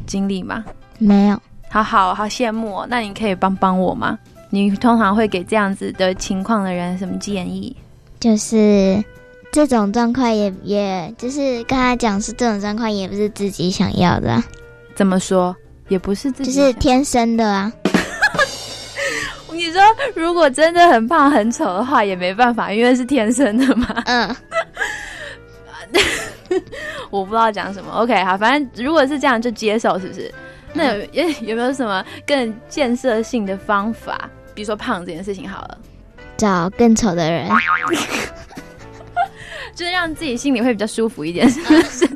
[0.05, 0.63] 经历吗？
[0.99, 1.41] 没有，
[1.71, 2.87] 好好好羡慕哦。
[2.91, 4.19] 那你可以帮帮我吗？
[4.51, 7.75] 你通常会给这样子的情况的人什么建议？
[8.21, 9.03] 就是
[9.53, 14.45] 这种状况也也就是跟他讲是这种状况也不是自己想要的啊、
[14.99, 15.55] 怎么说？
[15.87, 17.73] 也不是自己就是天生的啊。
[19.55, 19.81] 你说
[20.17, 24.03] 如果真的很胖很丑的话，也没办法，因为是天生的嘛。
[24.07, 24.37] 嗯，
[27.11, 27.93] 我不知道讲什么。
[27.93, 30.35] OK，好，反正如果是这样就接受，是不是？
[30.73, 34.29] 那有有 有没有什么更建设性的方法？
[34.53, 35.79] 比如说胖这件事情好了，
[36.37, 37.49] 找更丑的人。
[39.77, 42.09] 就是让自己心里会比较舒服一点，是不是？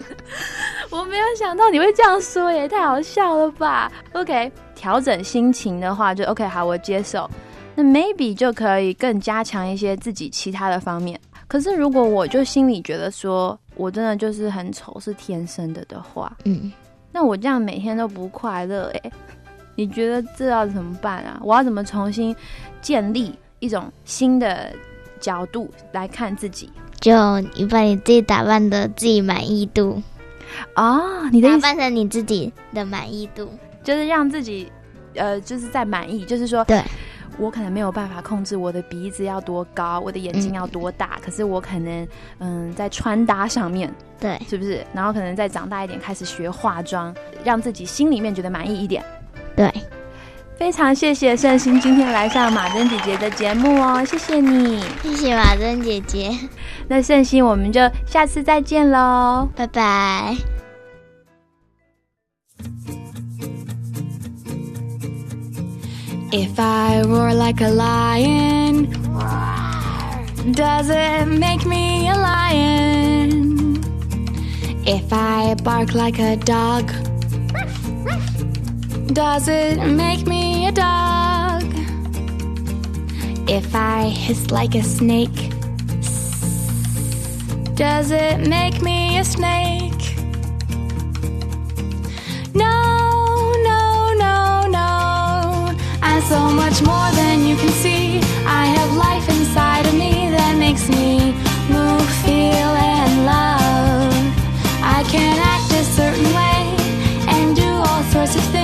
[0.92, 7.28] 我没有想到你会这样说耶，太好笑了吧？OK，调整心情的话就 OK，好，我接受。
[7.74, 11.18] 那 maybe 就可以更加强一些自己其他的方面。
[11.48, 16.70] 可是如果我就心里觉得说我真的就是很丑，是天生的的话，嗯，
[17.10, 19.10] 那我这样每天都不快乐哎，
[19.74, 21.40] 你觉得这要怎么办啊？
[21.42, 22.36] 我要怎么重新
[22.82, 24.70] 建立一种新的
[25.18, 26.70] 角度来看自己
[27.00, 30.00] 就你把你自己打扮的自己满意度，
[30.74, 31.28] 啊？
[31.30, 33.48] 你的意思打扮成你自己的满意度。
[33.82, 34.70] 就是让自己
[35.14, 36.80] 呃，就是在满意，就是说，对
[37.36, 42.06] 我可能没有办法控制我的鼻子要多高，我的眼睛要多大，可是我可能
[42.38, 44.86] 嗯，在穿搭上面对，是不是？
[44.94, 49.04] 然后可能再长大一点，开始学化妆，让自己心里面觉得满意一点。
[49.56, 49.68] 对，
[50.62, 54.80] 非常谢谢圣心今天来上马珍姐姐的节目哦，谢谢你。
[55.02, 56.30] 谢谢马珍姐姐，
[56.86, 59.48] 那圣心，我们就下次再见喽。
[59.56, 60.36] 拜拜。
[66.30, 68.86] If I roar like a lion,
[70.52, 73.80] does it make me a lion?
[74.86, 76.84] If I bark like a dog,
[79.12, 81.64] does it make me dog?
[83.48, 85.50] If I hiss like a snake,
[87.74, 90.02] does it make me a snake?
[92.54, 95.74] No, no, no, no.
[96.02, 98.20] I'm so much more than you can see.
[98.46, 101.32] I have life inside of me that makes me
[101.68, 104.14] move, feel, and love.
[104.82, 106.76] I can act a certain way
[107.34, 108.61] and do all sorts of things,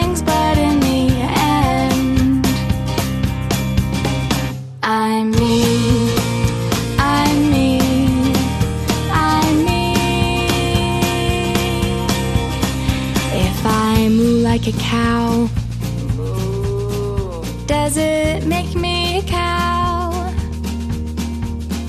[14.99, 15.49] cow,
[17.67, 20.33] does it make me a cow?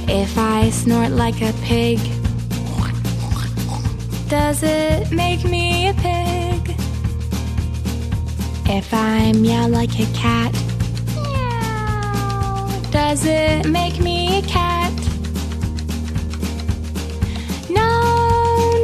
[0.08, 2.00] If I snort like a pig,
[4.28, 6.62] does it make me a pig?
[8.78, 10.54] If I meow like a cat,
[12.92, 14.94] does it make me a cat?
[17.80, 17.92] No,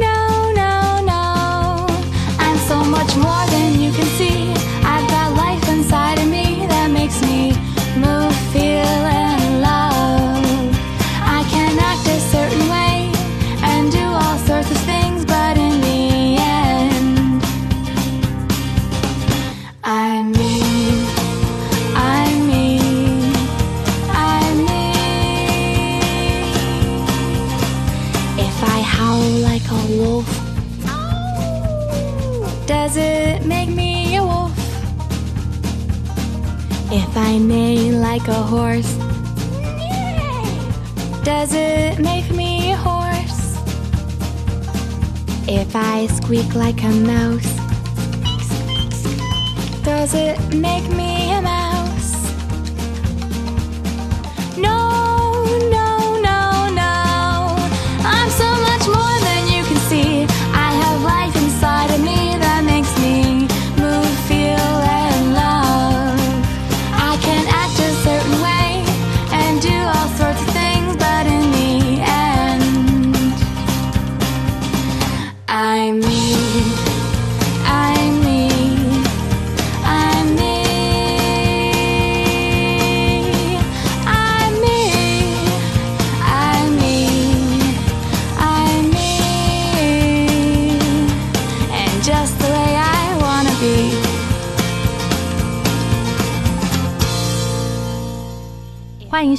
[0.06, 0.18] no,
[0.60, 0.72] no,
[1.12, 1.22] no.
[2.44, 3.45] I'm so much more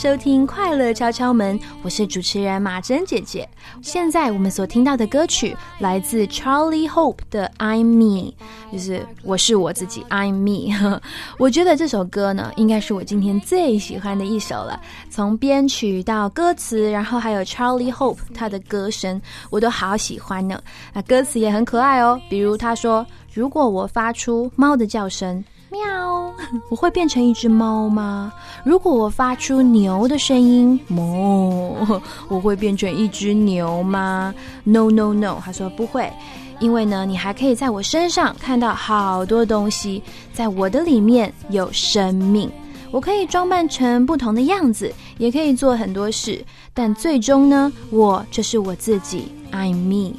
[0.07, 3.45] 收听《快乐敲敲门》，我是主持人马珍姐姐。
[3.81, 8.31] 现在我们所听到的歌曲来自 Charlie Hope 的《I'm Me》，
[8.71, 11.01] 就是我是我自己，I'm Me。
[11.37, 14.79] 我觉得这首歌呢，应该是我今天最喜欢的一首了。
[15.09, 20.57] 从编曲到歌词，然后还有 Charlie Hope 他的歌声，我都好喜欢呢。
[20.93, 26.33] 那歌词也很可爱哦，比如他说：“如果我发出猫的叫声。”喵，
[26.69, 28.31] 我会变成一只猫吗？
[28.63, 36.11] 如果我发出牛的声音，哞， 我会变成一只牛吗？No No No，他说不会，
[36.59, 40.01] 因为呢，你还可以在我身上看到好多东西，
[40.31, 42.49] 在我的里面有生命，
[42.91, 46.43] 我可以装扮成不同的样子，也可以做很多事，
[46.73, 50.15] 但最终呢，我就是我自己，I'm me。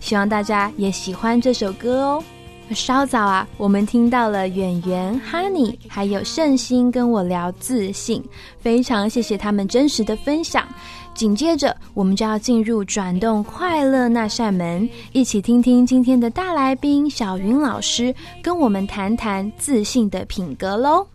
[0.00, 2.22] 希望大家也喜欢这首歌哦。
[2.74, 8.22] 稍早啊，我们听到了演员、Honey 还有圣心跟我聊自信，
[8.58, 10.66] 非常谢谢他们真实的分享。
[11.14, 21.06] 紧接着，我们就要进入转动快乐那扇门，一起听听今天的大来宾小云老师跟我们谈谈自信的品格喽。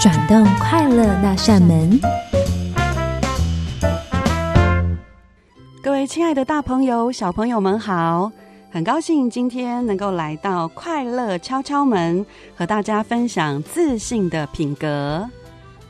[0.00, 1.98] 转动快乐那扇门。
[5.86, 8.32] 各位亲爱的大朋友、小朋友们好！
[8.72, 12.26] 很高兴今天能够来到快乐敲敲门，
[12.56, 15.24] 和大家分享自信的品格。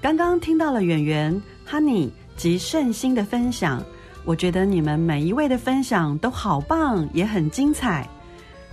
[0.03, 3.82] 刚刚听到了演员、Honey 及圣心的分享，
[4.26, 8.07] 我觉得你们每一位的分享都好棒，也很精彩。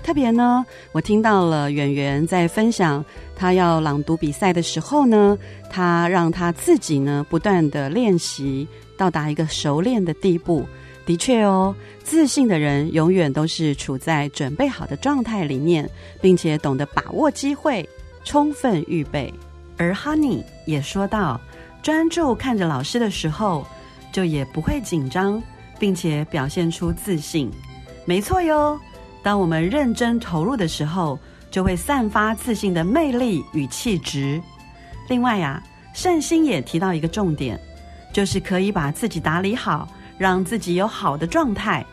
[0.03, 3.03] 特别呢，我听到了演员在分享
[3.33, 5.37] 他要朗读比赛的时候呢，
[5.69, 8.67] 他让他自己呢不断的练习，
[8.97, 10.65] 到达一个熟练的地步。
[11.05, 15.89] 的确哦，自信的人永远都是处在准备好的状态里面，
[16.21, 17.87] 并且懂得把握机会，
[18.23, 19.33] 充分预备。
[19.77, 21.39] 而 Honey 也说到，
[21.81, 23.67] 专注看着老师的时候，
[24.13, 25.43] 就也不会紧张，
[25.77, 27.51] 并且表现出自信。
[28.05, 28.79] 没错哟，
[29.21, 31.19] 当我们认真投入的时候，
[31.51, 34.41] 就会散发自信的魅力与气质。
[35.09, 35.61] 另外呀，
[35.93, 37.59] 圣心也提到一个重点，
[38.13, 39.85] 就是可以把自己打理好。
[40.17, 41.85] 让自己有好的状态，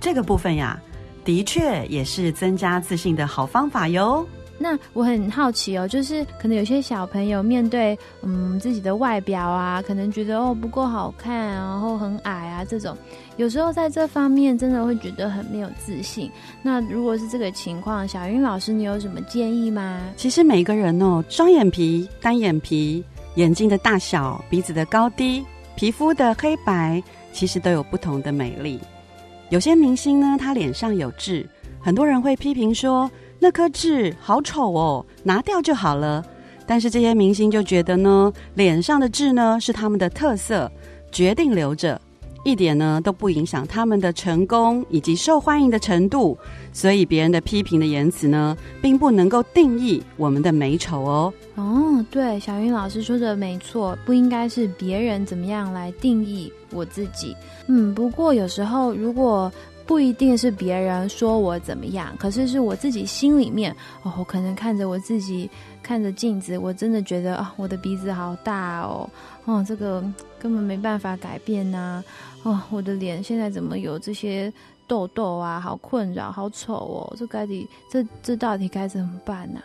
[0.00, 0.80] 这个部分呀，
[1.24, 4.26] 的确也是增加自信的好方法哟。
[4.58, 12.96] 那我很好奇哦，就是可能有些小朋友面对嗯自己的外表啊，可能觉得哦不够好看，然后很矮啊这种，
[13.36, 16.30] 有时候在这方面真的会觉得很没有自信。
[16.62, 20.00] 那如果是这个情况，小云老师你有什么建议吗？
[20.16, 23.04] 其实每个人哦，双眼皮、单眼皮、
[23.34, 25.44] 眼睛的大小、鼻子的高低、
[25.74, 27.02] 皮肤的黑白。
[27.36, 28.80] 其实都有不同的美丽。
[29.50, 31.46] 有些明星呢，他脸上有痣，
[31.78, 36.24] 很多人会批评说那颗痣好丑哦，拿掉就好了。
[36.66, 40.72] 但是这些明星就觉得呢，脸上的痣呢是他们的特色，
[41.12, 42.00] 决定留着。
[42.46, 46.38] 一点呢都不影响他们的成功以及受欢迎的程度，
[46.72, 51.34] 所以别人的批评的言辞呢，并不能够定义我们的美丑哦。
[51.56, 57.34] 哦，对，小云老师说的没错，不应该是别人怎么样来定义我自己。
[57.66, 59.50] 嗯，不过有时候如果
[59.84, 63.74] 不一定是别人说我怎么样，可是是我自己心里面
[64.04, 65.50] 哦，我可能看着我自己，
[65.82, 69.08] 看着镜子，我真的觉得啊，我的鼻子好大哦，
[69.46, 70.00] 哦，这个
[70.38, 72.04] 根本没办法改变呐。
[72.42, 74.52] 哦，我的脸现在怎么有这些
[74.86, 75.58] 痘痘啊？
[75.58, 77.16] 好困扰，好丑哦！
[77.16, 79.60] 这到底这这到底该怎么办呢？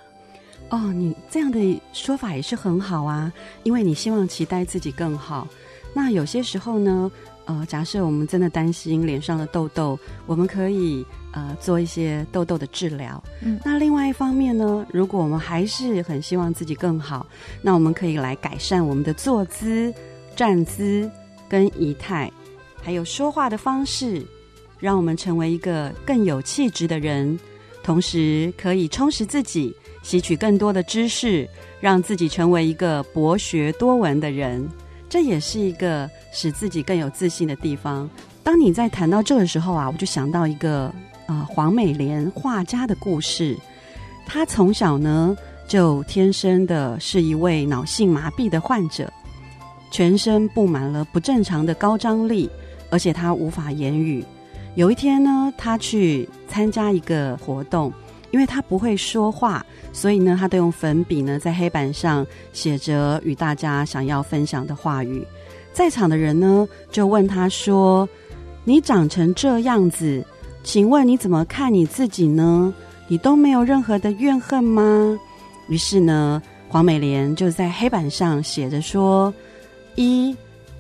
[0.69, 3.31] 哦，你这样的说法也是很好啊，
[3.63, 5.47] 因为你希望期待自己更好。
[5.93, 7.11] 那有些时候呢，
[7.45, 13.23] 呃，假设我们真的担心脸上的痘痘，我们可以呃做一些痘痘的治疗。
[13.41, 17.25] 嗯，那另外一方面呢，如果我们还是很希望自己更好，
[17.61, 19.93] 那我们可以来改善我们的坐姿、
[20.35, 21.09] 站姿
[21.49, 22.31] 跟仪态。
[22.81, 24.25] 还有说话的方式，
[24.79, 27.39] 让我们成为一个更有气质的人，
[27.83, 31.47] 同时可以充实自己，吸取更多的知识，
[31.79, 34.67] 让自己成为一个博学多闻的人。
[35.07, 38.09] 这也是一个使自己更有自信的地方。
[38.43, 40.91] 当你在谈到这个时候啊，我就想到一个
[41.31, 43.57] 呃黄美莲画家的故事。
[44.25, 45.35] 她从小呢
[45.67, 49.11] 就天生的是一位脑性麻痹的患者，
[49.91, 52.49] 全身布满了不正常的高张力。
[52.93, 54.21] 而且他无法言语。
[54.75, 57.89] 有一天呢，他去参加一个活动，
[58.31, 65.25] 因为他不会说话，所以呢，他都用粉笔呢在黑板上写着与大家想要分享的话语。
[65.71, 68.05] 在场的人呢就问他说
[68.67, 70.21] ：“你长成这样子，
[70.63, 72.73] 请问你怎么看你自己呢？
[73.07, 75.19] 你都没有任何的怨恨吗？
[75.67, 79.33] 于是呢，黄美莲就在黑板上写着说：
[79.95, 80.35] 一，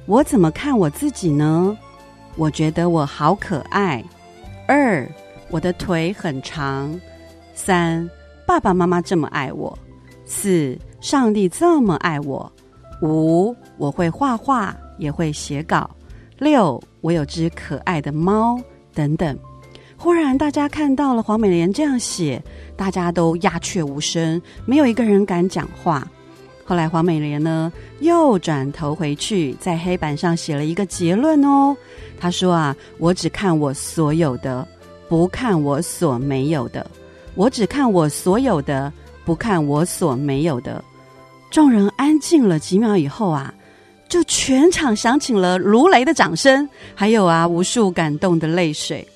[0.05, 1.77] 我怎么看我自己呢？
[2.37, 4.03] 我觉得我好可爱。
[4.67, 5.05] 二，
[5.49, 6.97] 我的腿很长。
[7.53, 8.09] 三，
[8.47, 9.77] 爸爸妈妈这么爱我。
[10.25, 12.49] 四，上帝这么爱我。
[13.01, 15.89] 五，我会画画，也会写稿。
[16.37, 18.57] 六，我有只可爱的猫。
[18.93, 19.37] 等等。
[20.03, 22.41] 忽然，大家看到了黄美莲这样写，
[22.75, 26.07] 大家都鸦雀无声，没有一个人敢讲话。
[26.65, 31.77] 后来，黄美莲呢又转头回去，在黑板上写了一个结论哦。
[32.19, 34.67] 他说：“啊，我只看我所有的，
[35.07, 36.89] 不看我所没有的。
[37.35, 38.91] 我只看我所有的，
[39.23, 40.83] 不看我所没有的。”
[41.51, 43.53] 众人安静了几秒以后啊，
[44.09, 49.07] 就全场响起了如雷的掌声，还有啊无数感动的泪水。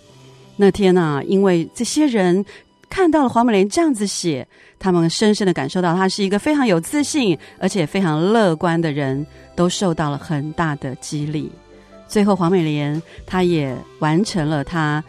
[0.58, 2.46] 那天啊，因为这些人
[2.90, 4.48] 看到了黄美莲这样子写，
[4.80, 9.26] 他们深深的感受到她是一个非常有自信而且非常乐观的人，
[9.56, 11.52] 都受到了很大的激励。
[12.08, 15.04] 最后，黄美莲她也完成了她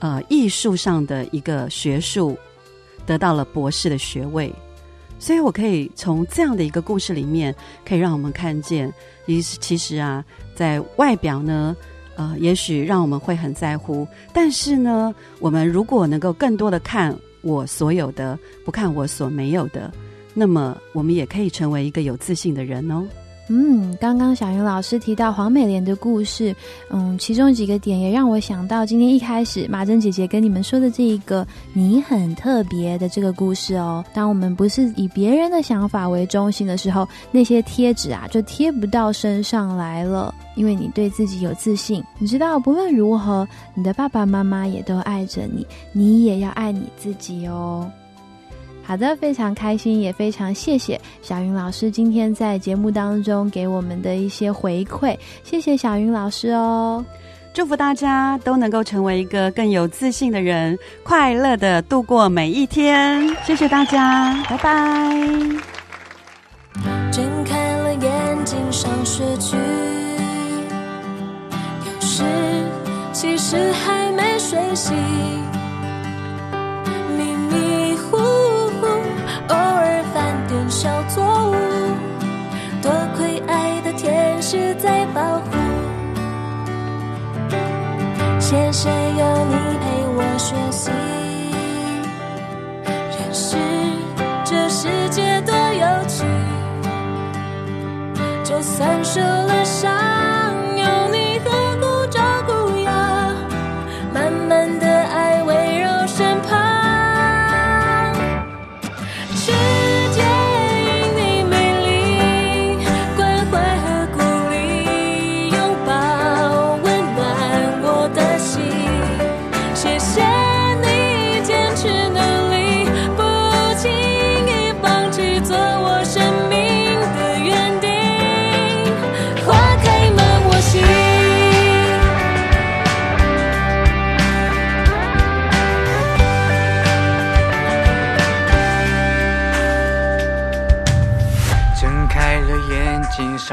[0.00, 2.36] 呃艺术上的一个学术，
[3.06, 4.52] 得到了博士的学位。
[5.18, 7.54] 所以我可以从这样的一个故事里面，
[7.86, 8.92] 可以让我们看见，
[9.24, 10.22] 其实其实啊，
[10.54, 11.74] 在外表呢。
[12.16, 19.92] 呃，也许让我们会很在乎，但是呢，我们如果能够更多的看我所有的，不看我所没有的，
[20.34, 23.04] 那么我们也可以成为一个有自信的人哦。
[23.48, 26.54] 嗯，刚刚小云老师提到黄美莲的故事，
[26.90, 34.02] 嗯，其中几个点也让我想到今天一开始马珍姐姐跟你们说的这一个“你很特别”的这个故事哦。
[34.14, 42.02] 当我们不是以别人的想法为中心的时候，那些贴纸啊就贴不到身上来了，因为你对自己有自信。
[42.18, 47.90] 你知道，不论如何，你的爸爸妈妈也都爱着你，你也要爱你自己哦。
[48.84, 57.04] 好的，非常开心，也非常谢谢小云老师今天在节目当中给我们的一些回馈，谢谢小云老师哦！
[57.54, 63.28] 祝福大家都能够成为一个更有自信的人，快乐的度过每一天。
[63.44, 65.10] 谢谢大家，拜拜。
[67.10, 69.56] 睁开了眼睛上学去，
[71.86, 72.22] 有时
[73.12, 74.94] 其实还没睡醒。
[79.48, 81.54] 偶尔犯点小错误，
[82.82, 85.50] 多亏爱的天使在保护。
[88.38, 89.84] 谢谢有你陪
[90.14, 90.90] 我学习，
[92.84, 93.56] 认识
[94.44, 96.24] 这世界多有趣。
[98.44, 100.01] 就算受了伤。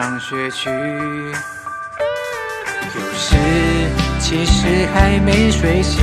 [0.01, 0.69] 上学去，
[2.95, 3.35] 有时
[4.17, 6.01] 其实还没睡醒，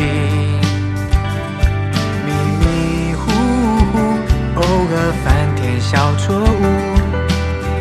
[2.27, 2.31] 迷
[2.61, 3.33] 迷糊
[3.87, 3.99] 糊，
[4.57, 4.95] 偶尔
[5.25, 6.45] 犯点小错误，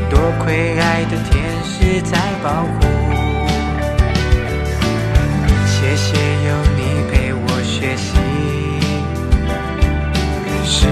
[0.09, 1.34] 多亏爱的天
[1.66, 2.80] 使在保护。
[5.68, 6.16] 谢谢
[6.47, 6.80] 有你
[7.11, 8.16] 陪我学习，
[10.45, 10.88] 可是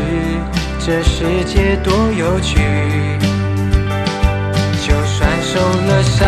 [0.85, 2.59] 这世界多有趣。
[5.53, 6.27] 受了伤，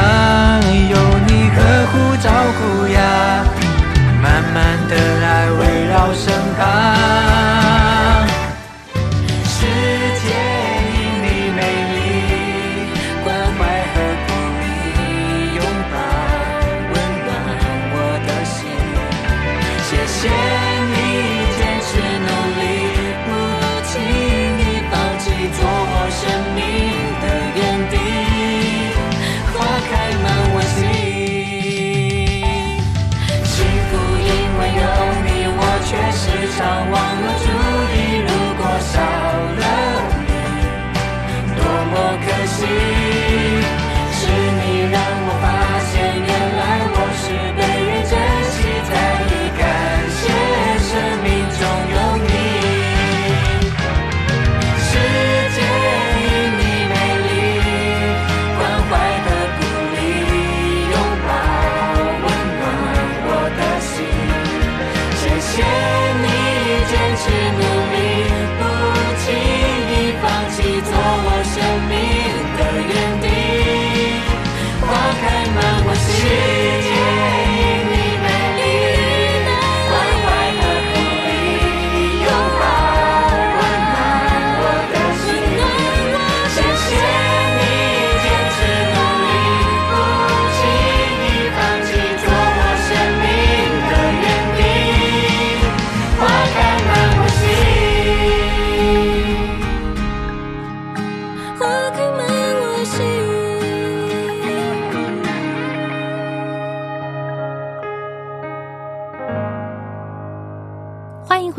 [0.87, 0.95] 有
[1.25, 1.57] 你呵
[1.87, 3.43] 护照顾呀，
[4.21, 4.95] 慢慢的
[5.25, 7.64] 爱围绕身旁。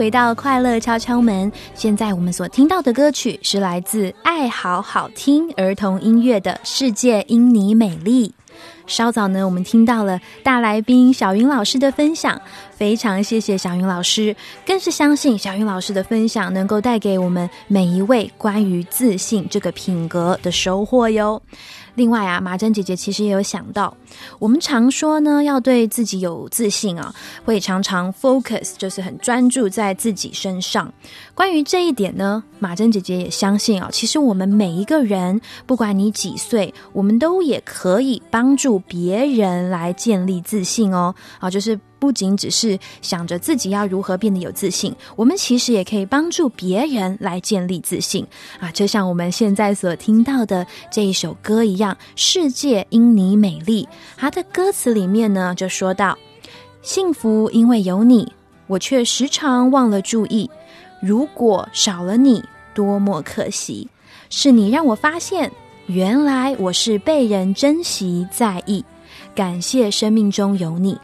[0.07, 1.51] 回到快乐敲敲门。
[1.75, 8.29] 现在我们所听到的歌曲是来自爱好好听儿童音乐的《世界因你美丽》。
[8.87, 12.41] 稍早呢，我们听到了大来宾小云老师的分享，
[12.71, 21.43] 非常谢谢小云老师，更是相信小云老师的分享能够带给我们每一位关于自信这个品格的收获哟。
[21.97, 23.93] 另外啊，马珍姐姐其实也有想到，
[24.39, 27.13] 我们常说呢，要对自己有自信啊，
[27.45, 30.93] 会常常 focus，就是很专注在自己身上。
[31.35, 41.15] 关于这一点呢，马珍姐姐也相信啊，其实我们每一个人，不管你几岁，我们都也可以帮助别人来建立自信哦。
[41.39, 48.27] 啊，就是不仅只是想着自己要如何变得有自信，我们其实也可以帮助别人来建立自信
[48.61, 48.71] 啊。
[48.71, 53.85] 就像我们现在所听到的这一首歌一样，《世界因你美丽》，
[54.17, 56.17] 它的歌词里面呢就说到：
[56.83, 58.33] 幸福因为有你，
[58.67, 60.51] 我却时常忘了注意。
[61.01, 62.43] 如果少了你，
[62.75, 63.89] 多么可惜！
[64.29, 65.51] 是你让我发现，
[65.87, 68.85] 原来我是被人珍惜在意。
[69.35, 70.99] 感谢生命中有你，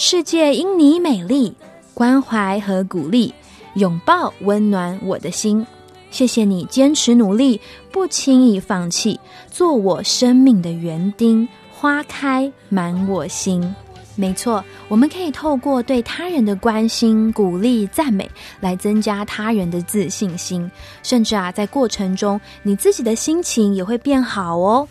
[0.00, 1.52] 世界因你美丽，
[1.92, 3.34] 关怀和鼓励，
[3.74, 5.66] 拥抱温暖我的心。
[6.12, 9.18] 谢谢你坚持努力，不轻易放弃，
[9.50, 13.74] 做我生命的园丁，花开满我心。
[14.14, 18.30] 没错，我们可以透过对他人的关心、鼓励、赞美，
[18.60, 20.70] 来增加他人的自信心，
[21.02, 24.86] 甚至啊，在过程中，你自己的心情也会变好哦。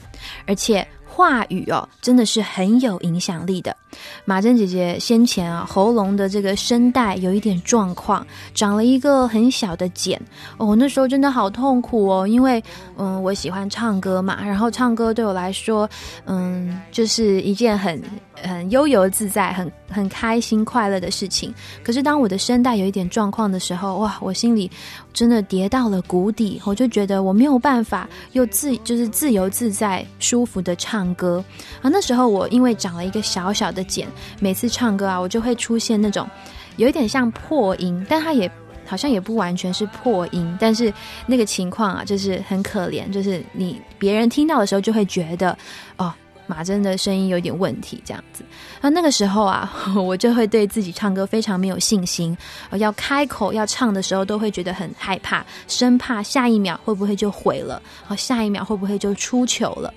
[0.46, 0.86] 而且
[1.18, 3.76] 话语哦，真的是很有影响力的。
[4.24, 10.22] 马珍姐姐先前啊，喉咙的这个声带有一点状况，长了一个很小的茧
[10.58, 12.64] 哦，那时候真的好痛苦哦，因为
[12.98, 15.90] 嗯，我喜欢唱歌嘛，然后唱歌对我来说，
[16.26, 18.00] 嗯，就是一件很。
[18.44, 21.52] 很悠游自在、很很开心、快乐的事情。
[21.84, 24.70] 可是当我的声带有一点状况的时候，哇，我心里
[25.18, 26.62] 真的跌到了谷底。
[26.64, 31.44] 我就觉得我没有办法又自就是自由自在、舒服的唱歌
[31.82, 31.90] 啊。
[31.90, 34.08] 那时候我因为长了一个小小的茧，
[34.40, 36.30] 每次唱歌啊，我就会出现那种
[36.76, 38.50] 有一点像破音，但它也
[38.86, 40.56] 好像也不完全是破音。
[40.60, 40.94] 但是
[41.26, 45.58] 那个情况啊，就是很可怜，就是你别人听到的时候就会觉得
[45.98, 46.14] 哦。
[46.48, 48.44] 马珍的声音有点问题，这样子。
[48.82, 52.36] 那那个时候啊， 我就会对自己唱歌非常没有信心。
[52.74, 59.94] 要开口要唱的时候，都会觉得很害怕，生怕下一秒会不会就毁了，好，下一秒会不会就出糗了。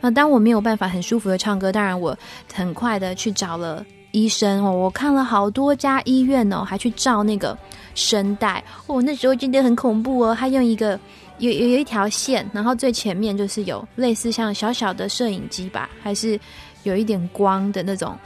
[0.00, 2.16] 那当我没有办法很舒服的唱歌，当然我
[2.52, 7.56] 很快的去找了医生哦，我看了好多家医院哦，还去照那个
[7.94, 8.64] 声带。
[8.86, 10.98] 哦，那时候真的很恐怖哦，他用一个。
[11.40, 16.38] 有有有一条线，然后最前面就是有类似像小小的摄影机吧，还是
[16.84, 18.16] 有一点光的那种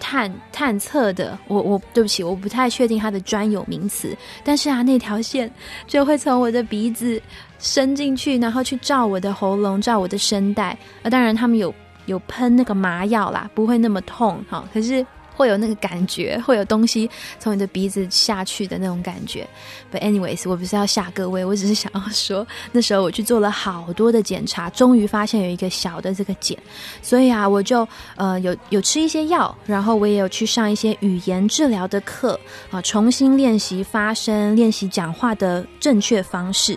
[0.00, 1.38] 探探测的。
[1.46, 4.16] 我我对不起，我不太确定它的专有名词。
[4.42, 5.48] 但是啊，那条线
[5.86, 7.20] 就会从我的鼻子
[7.58, 10.76] 伸进去，然后去照我的喉咙，照我的声带。
[11.02, 11.72] 啊，当然他们有
[12.06, 14.68] 有喷那个麻药啦，不会那么痛哈。
[14.72, 15.06] 可是。
[15.38, 17.08] 会有那个感觉，会有东西
[17.38, 19.46] 从你的鼻子下去的那种感觉。
[19.92, 26.58] But anyways，我不是要吓各位，我只是想要说，那时候我去做了好多的检查，终于发现有一个小的这个茧，
[27.00, 27.86] 所以啊，我就
[28.16, 32.38] 呃有有吃一些药，然后我也有去上一些语言治疗的课
[32.72, 36.76] 啊，重新练习发声，练习讲话的正确方式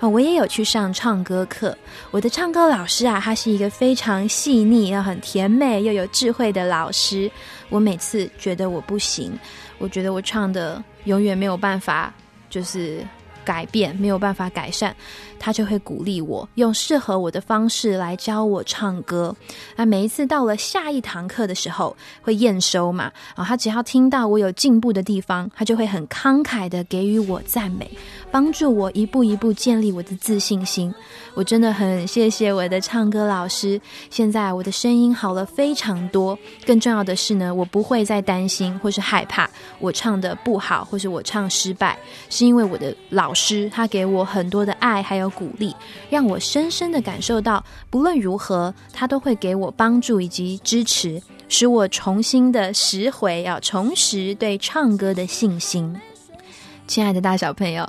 [0.00, 1.76] 啊，我也有去上唱歌课。
[2.10, 7.30] 我的唱歌老师啊，他是一个非常细腻、又很甜美又有智慧的老师。
[7.68, 9.38] 我每次觉得我不行，
[9.78, 12.12] 我觉得我唱的永远没有办法，
[12.48, 13.04] 就是
[13.44, 14.94] 改变，没有办法改善。
[15.38, 19.34] 他就会鼓励我，用适合我的方式来教我唱歌。
[19.76, 23.12] 那每一次到了下一堂课的时候，会验收嘛？
[23.36, 27.88] 啊，他只要听到我有进步的地方，他就会很慷慨的给予我赞美，
[28.30, 30.92] 帮助我一步一步建立我的自信心。
[31.34, 33.80] 我真的很谢谢我的唱歌老师。
[34.10, 36.36] 现在我的声音好了非常多，
[36.66, 41.96] 更重要的是呢，我不会再担心或是害怕我唱的不好，或是我唱失败，
[42.28, 45.27] 是因为我的老师他给我很多的爱，还有。
[45.30, 45.74] 鼓励
[46.10, 55.94] 让我深深的感受到，不论如何，他都会给我帮助以及支持，使我重新的拾回要重拾对唱歌的信心。
[56.86, 57.86] 亲爱的大小朋友，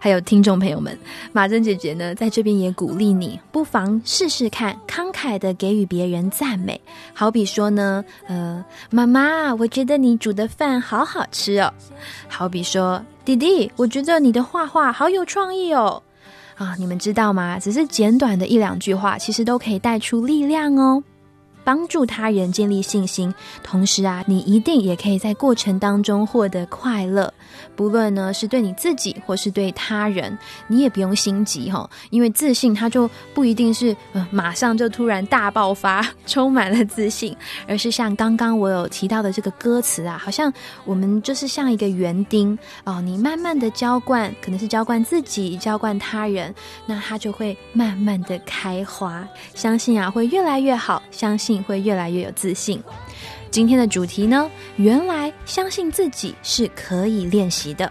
[0.00, 0.98] 还有听众朋友们，
[1.30, 6.80] 马珍姐姐呢，在这边也鼓励你，不妨试试看，慷慨的给予别人赞美。
[7.14, 11.72] 好比说呢，呃，妈妈，我觉得你煮的饭好好吃哦。
[12.26, 16.02] 好比说，弟弟，我觉得你的画画好有创意哦。
[16.60, 17.58] 啊，你们知道吗？
[17.58, 21.02] 只是简短的一两句话，其实都可以带出力量哦。
[21.64, 23.32] 帮助他人建立信心，
[23.62, 27.32] 同时啊，你一定也可以在过程当中获得快乐。
[27.74, 30.36] 不论呢是对你自己或是对他人，
[30.66, 37.34] 你也不用心急哈，因为自信它就不一定是呃马上就突然大爆发， 充满了自信，
[37.66, 40.52] 而是像刚刚我有提到的这个歌词啊，好像
[40.84, 46.54] 我们就是像一个园丁哦，你慢慢的浇灌，可能是浇灌自己，浇灌他人，
[46.86, 49.26] 那它就会慢慢的开花。
[49.54, 52.82] 相信啊，会越来越好，相信你会越来越有自信。
[53.50, 57.90] 今天的主题呢，原来相信自己是可以练习的。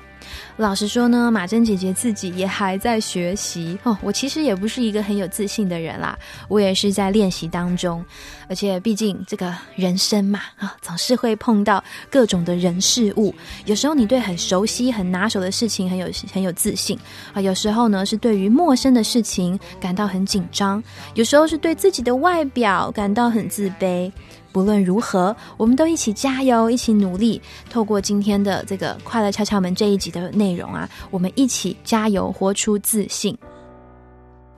[0.60, 3.98] 老实说呢，马珍姐姐自己也还在学习哦。
[4.02, 8.04] 我其实也不是一个很有自信的人啦，我也是在练习当中。
[8.50, 13.34] 而且毕竟这个人生嘛，啊，总是会碰到各种的人事物。
[13.64, 17.00] 有时候你对很熟悉、很拿手的事情很有很有自信
[17.34, 20.84] 啊，有时候呢是对于陌生的事情感到很紧张，
[21.14, 24.12] 有时候是对自己的外表感到很自卑。
[24.52, 27.42] 不论如何，我们都一起加油，一起努力。
[27.70, 33.38] 透过今天的这个快乐敲敲门这一集的内容啊，我们一起加油，活出自信。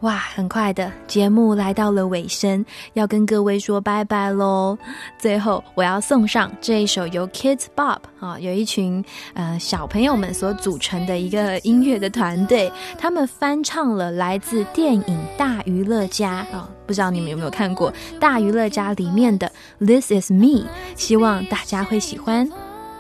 [0.02, 4.76] 哇，很快的节目来到了尾声，要跟各位说拜拜喽。
[5.20, 15.04] 最后，我要送上这一首由 Kids Bob 啊，有一群呃小朋友们所组成的一个音乐的团队，他们翻唱了来自电影
[15.38, 17.90] 《大娱乐家》啊，不知道你们有没有看过
[18.20, 20.66] 《大娱乐家》里面的 This Is Me，
[20.98, 22.46] 希望大家会喜欢。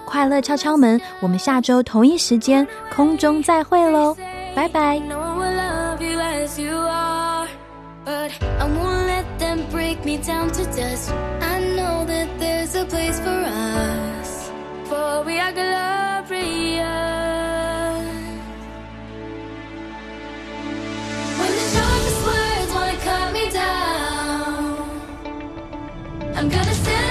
[0.06, 4.16] 快乐敲敲门，我们下周同一时间空中再会喽，
[4.56, 5.02] 拜拜。
[6.42, 7.48] as you are.
[8.06, 8.32] But
[26.42, 27.11] I'm gonna stand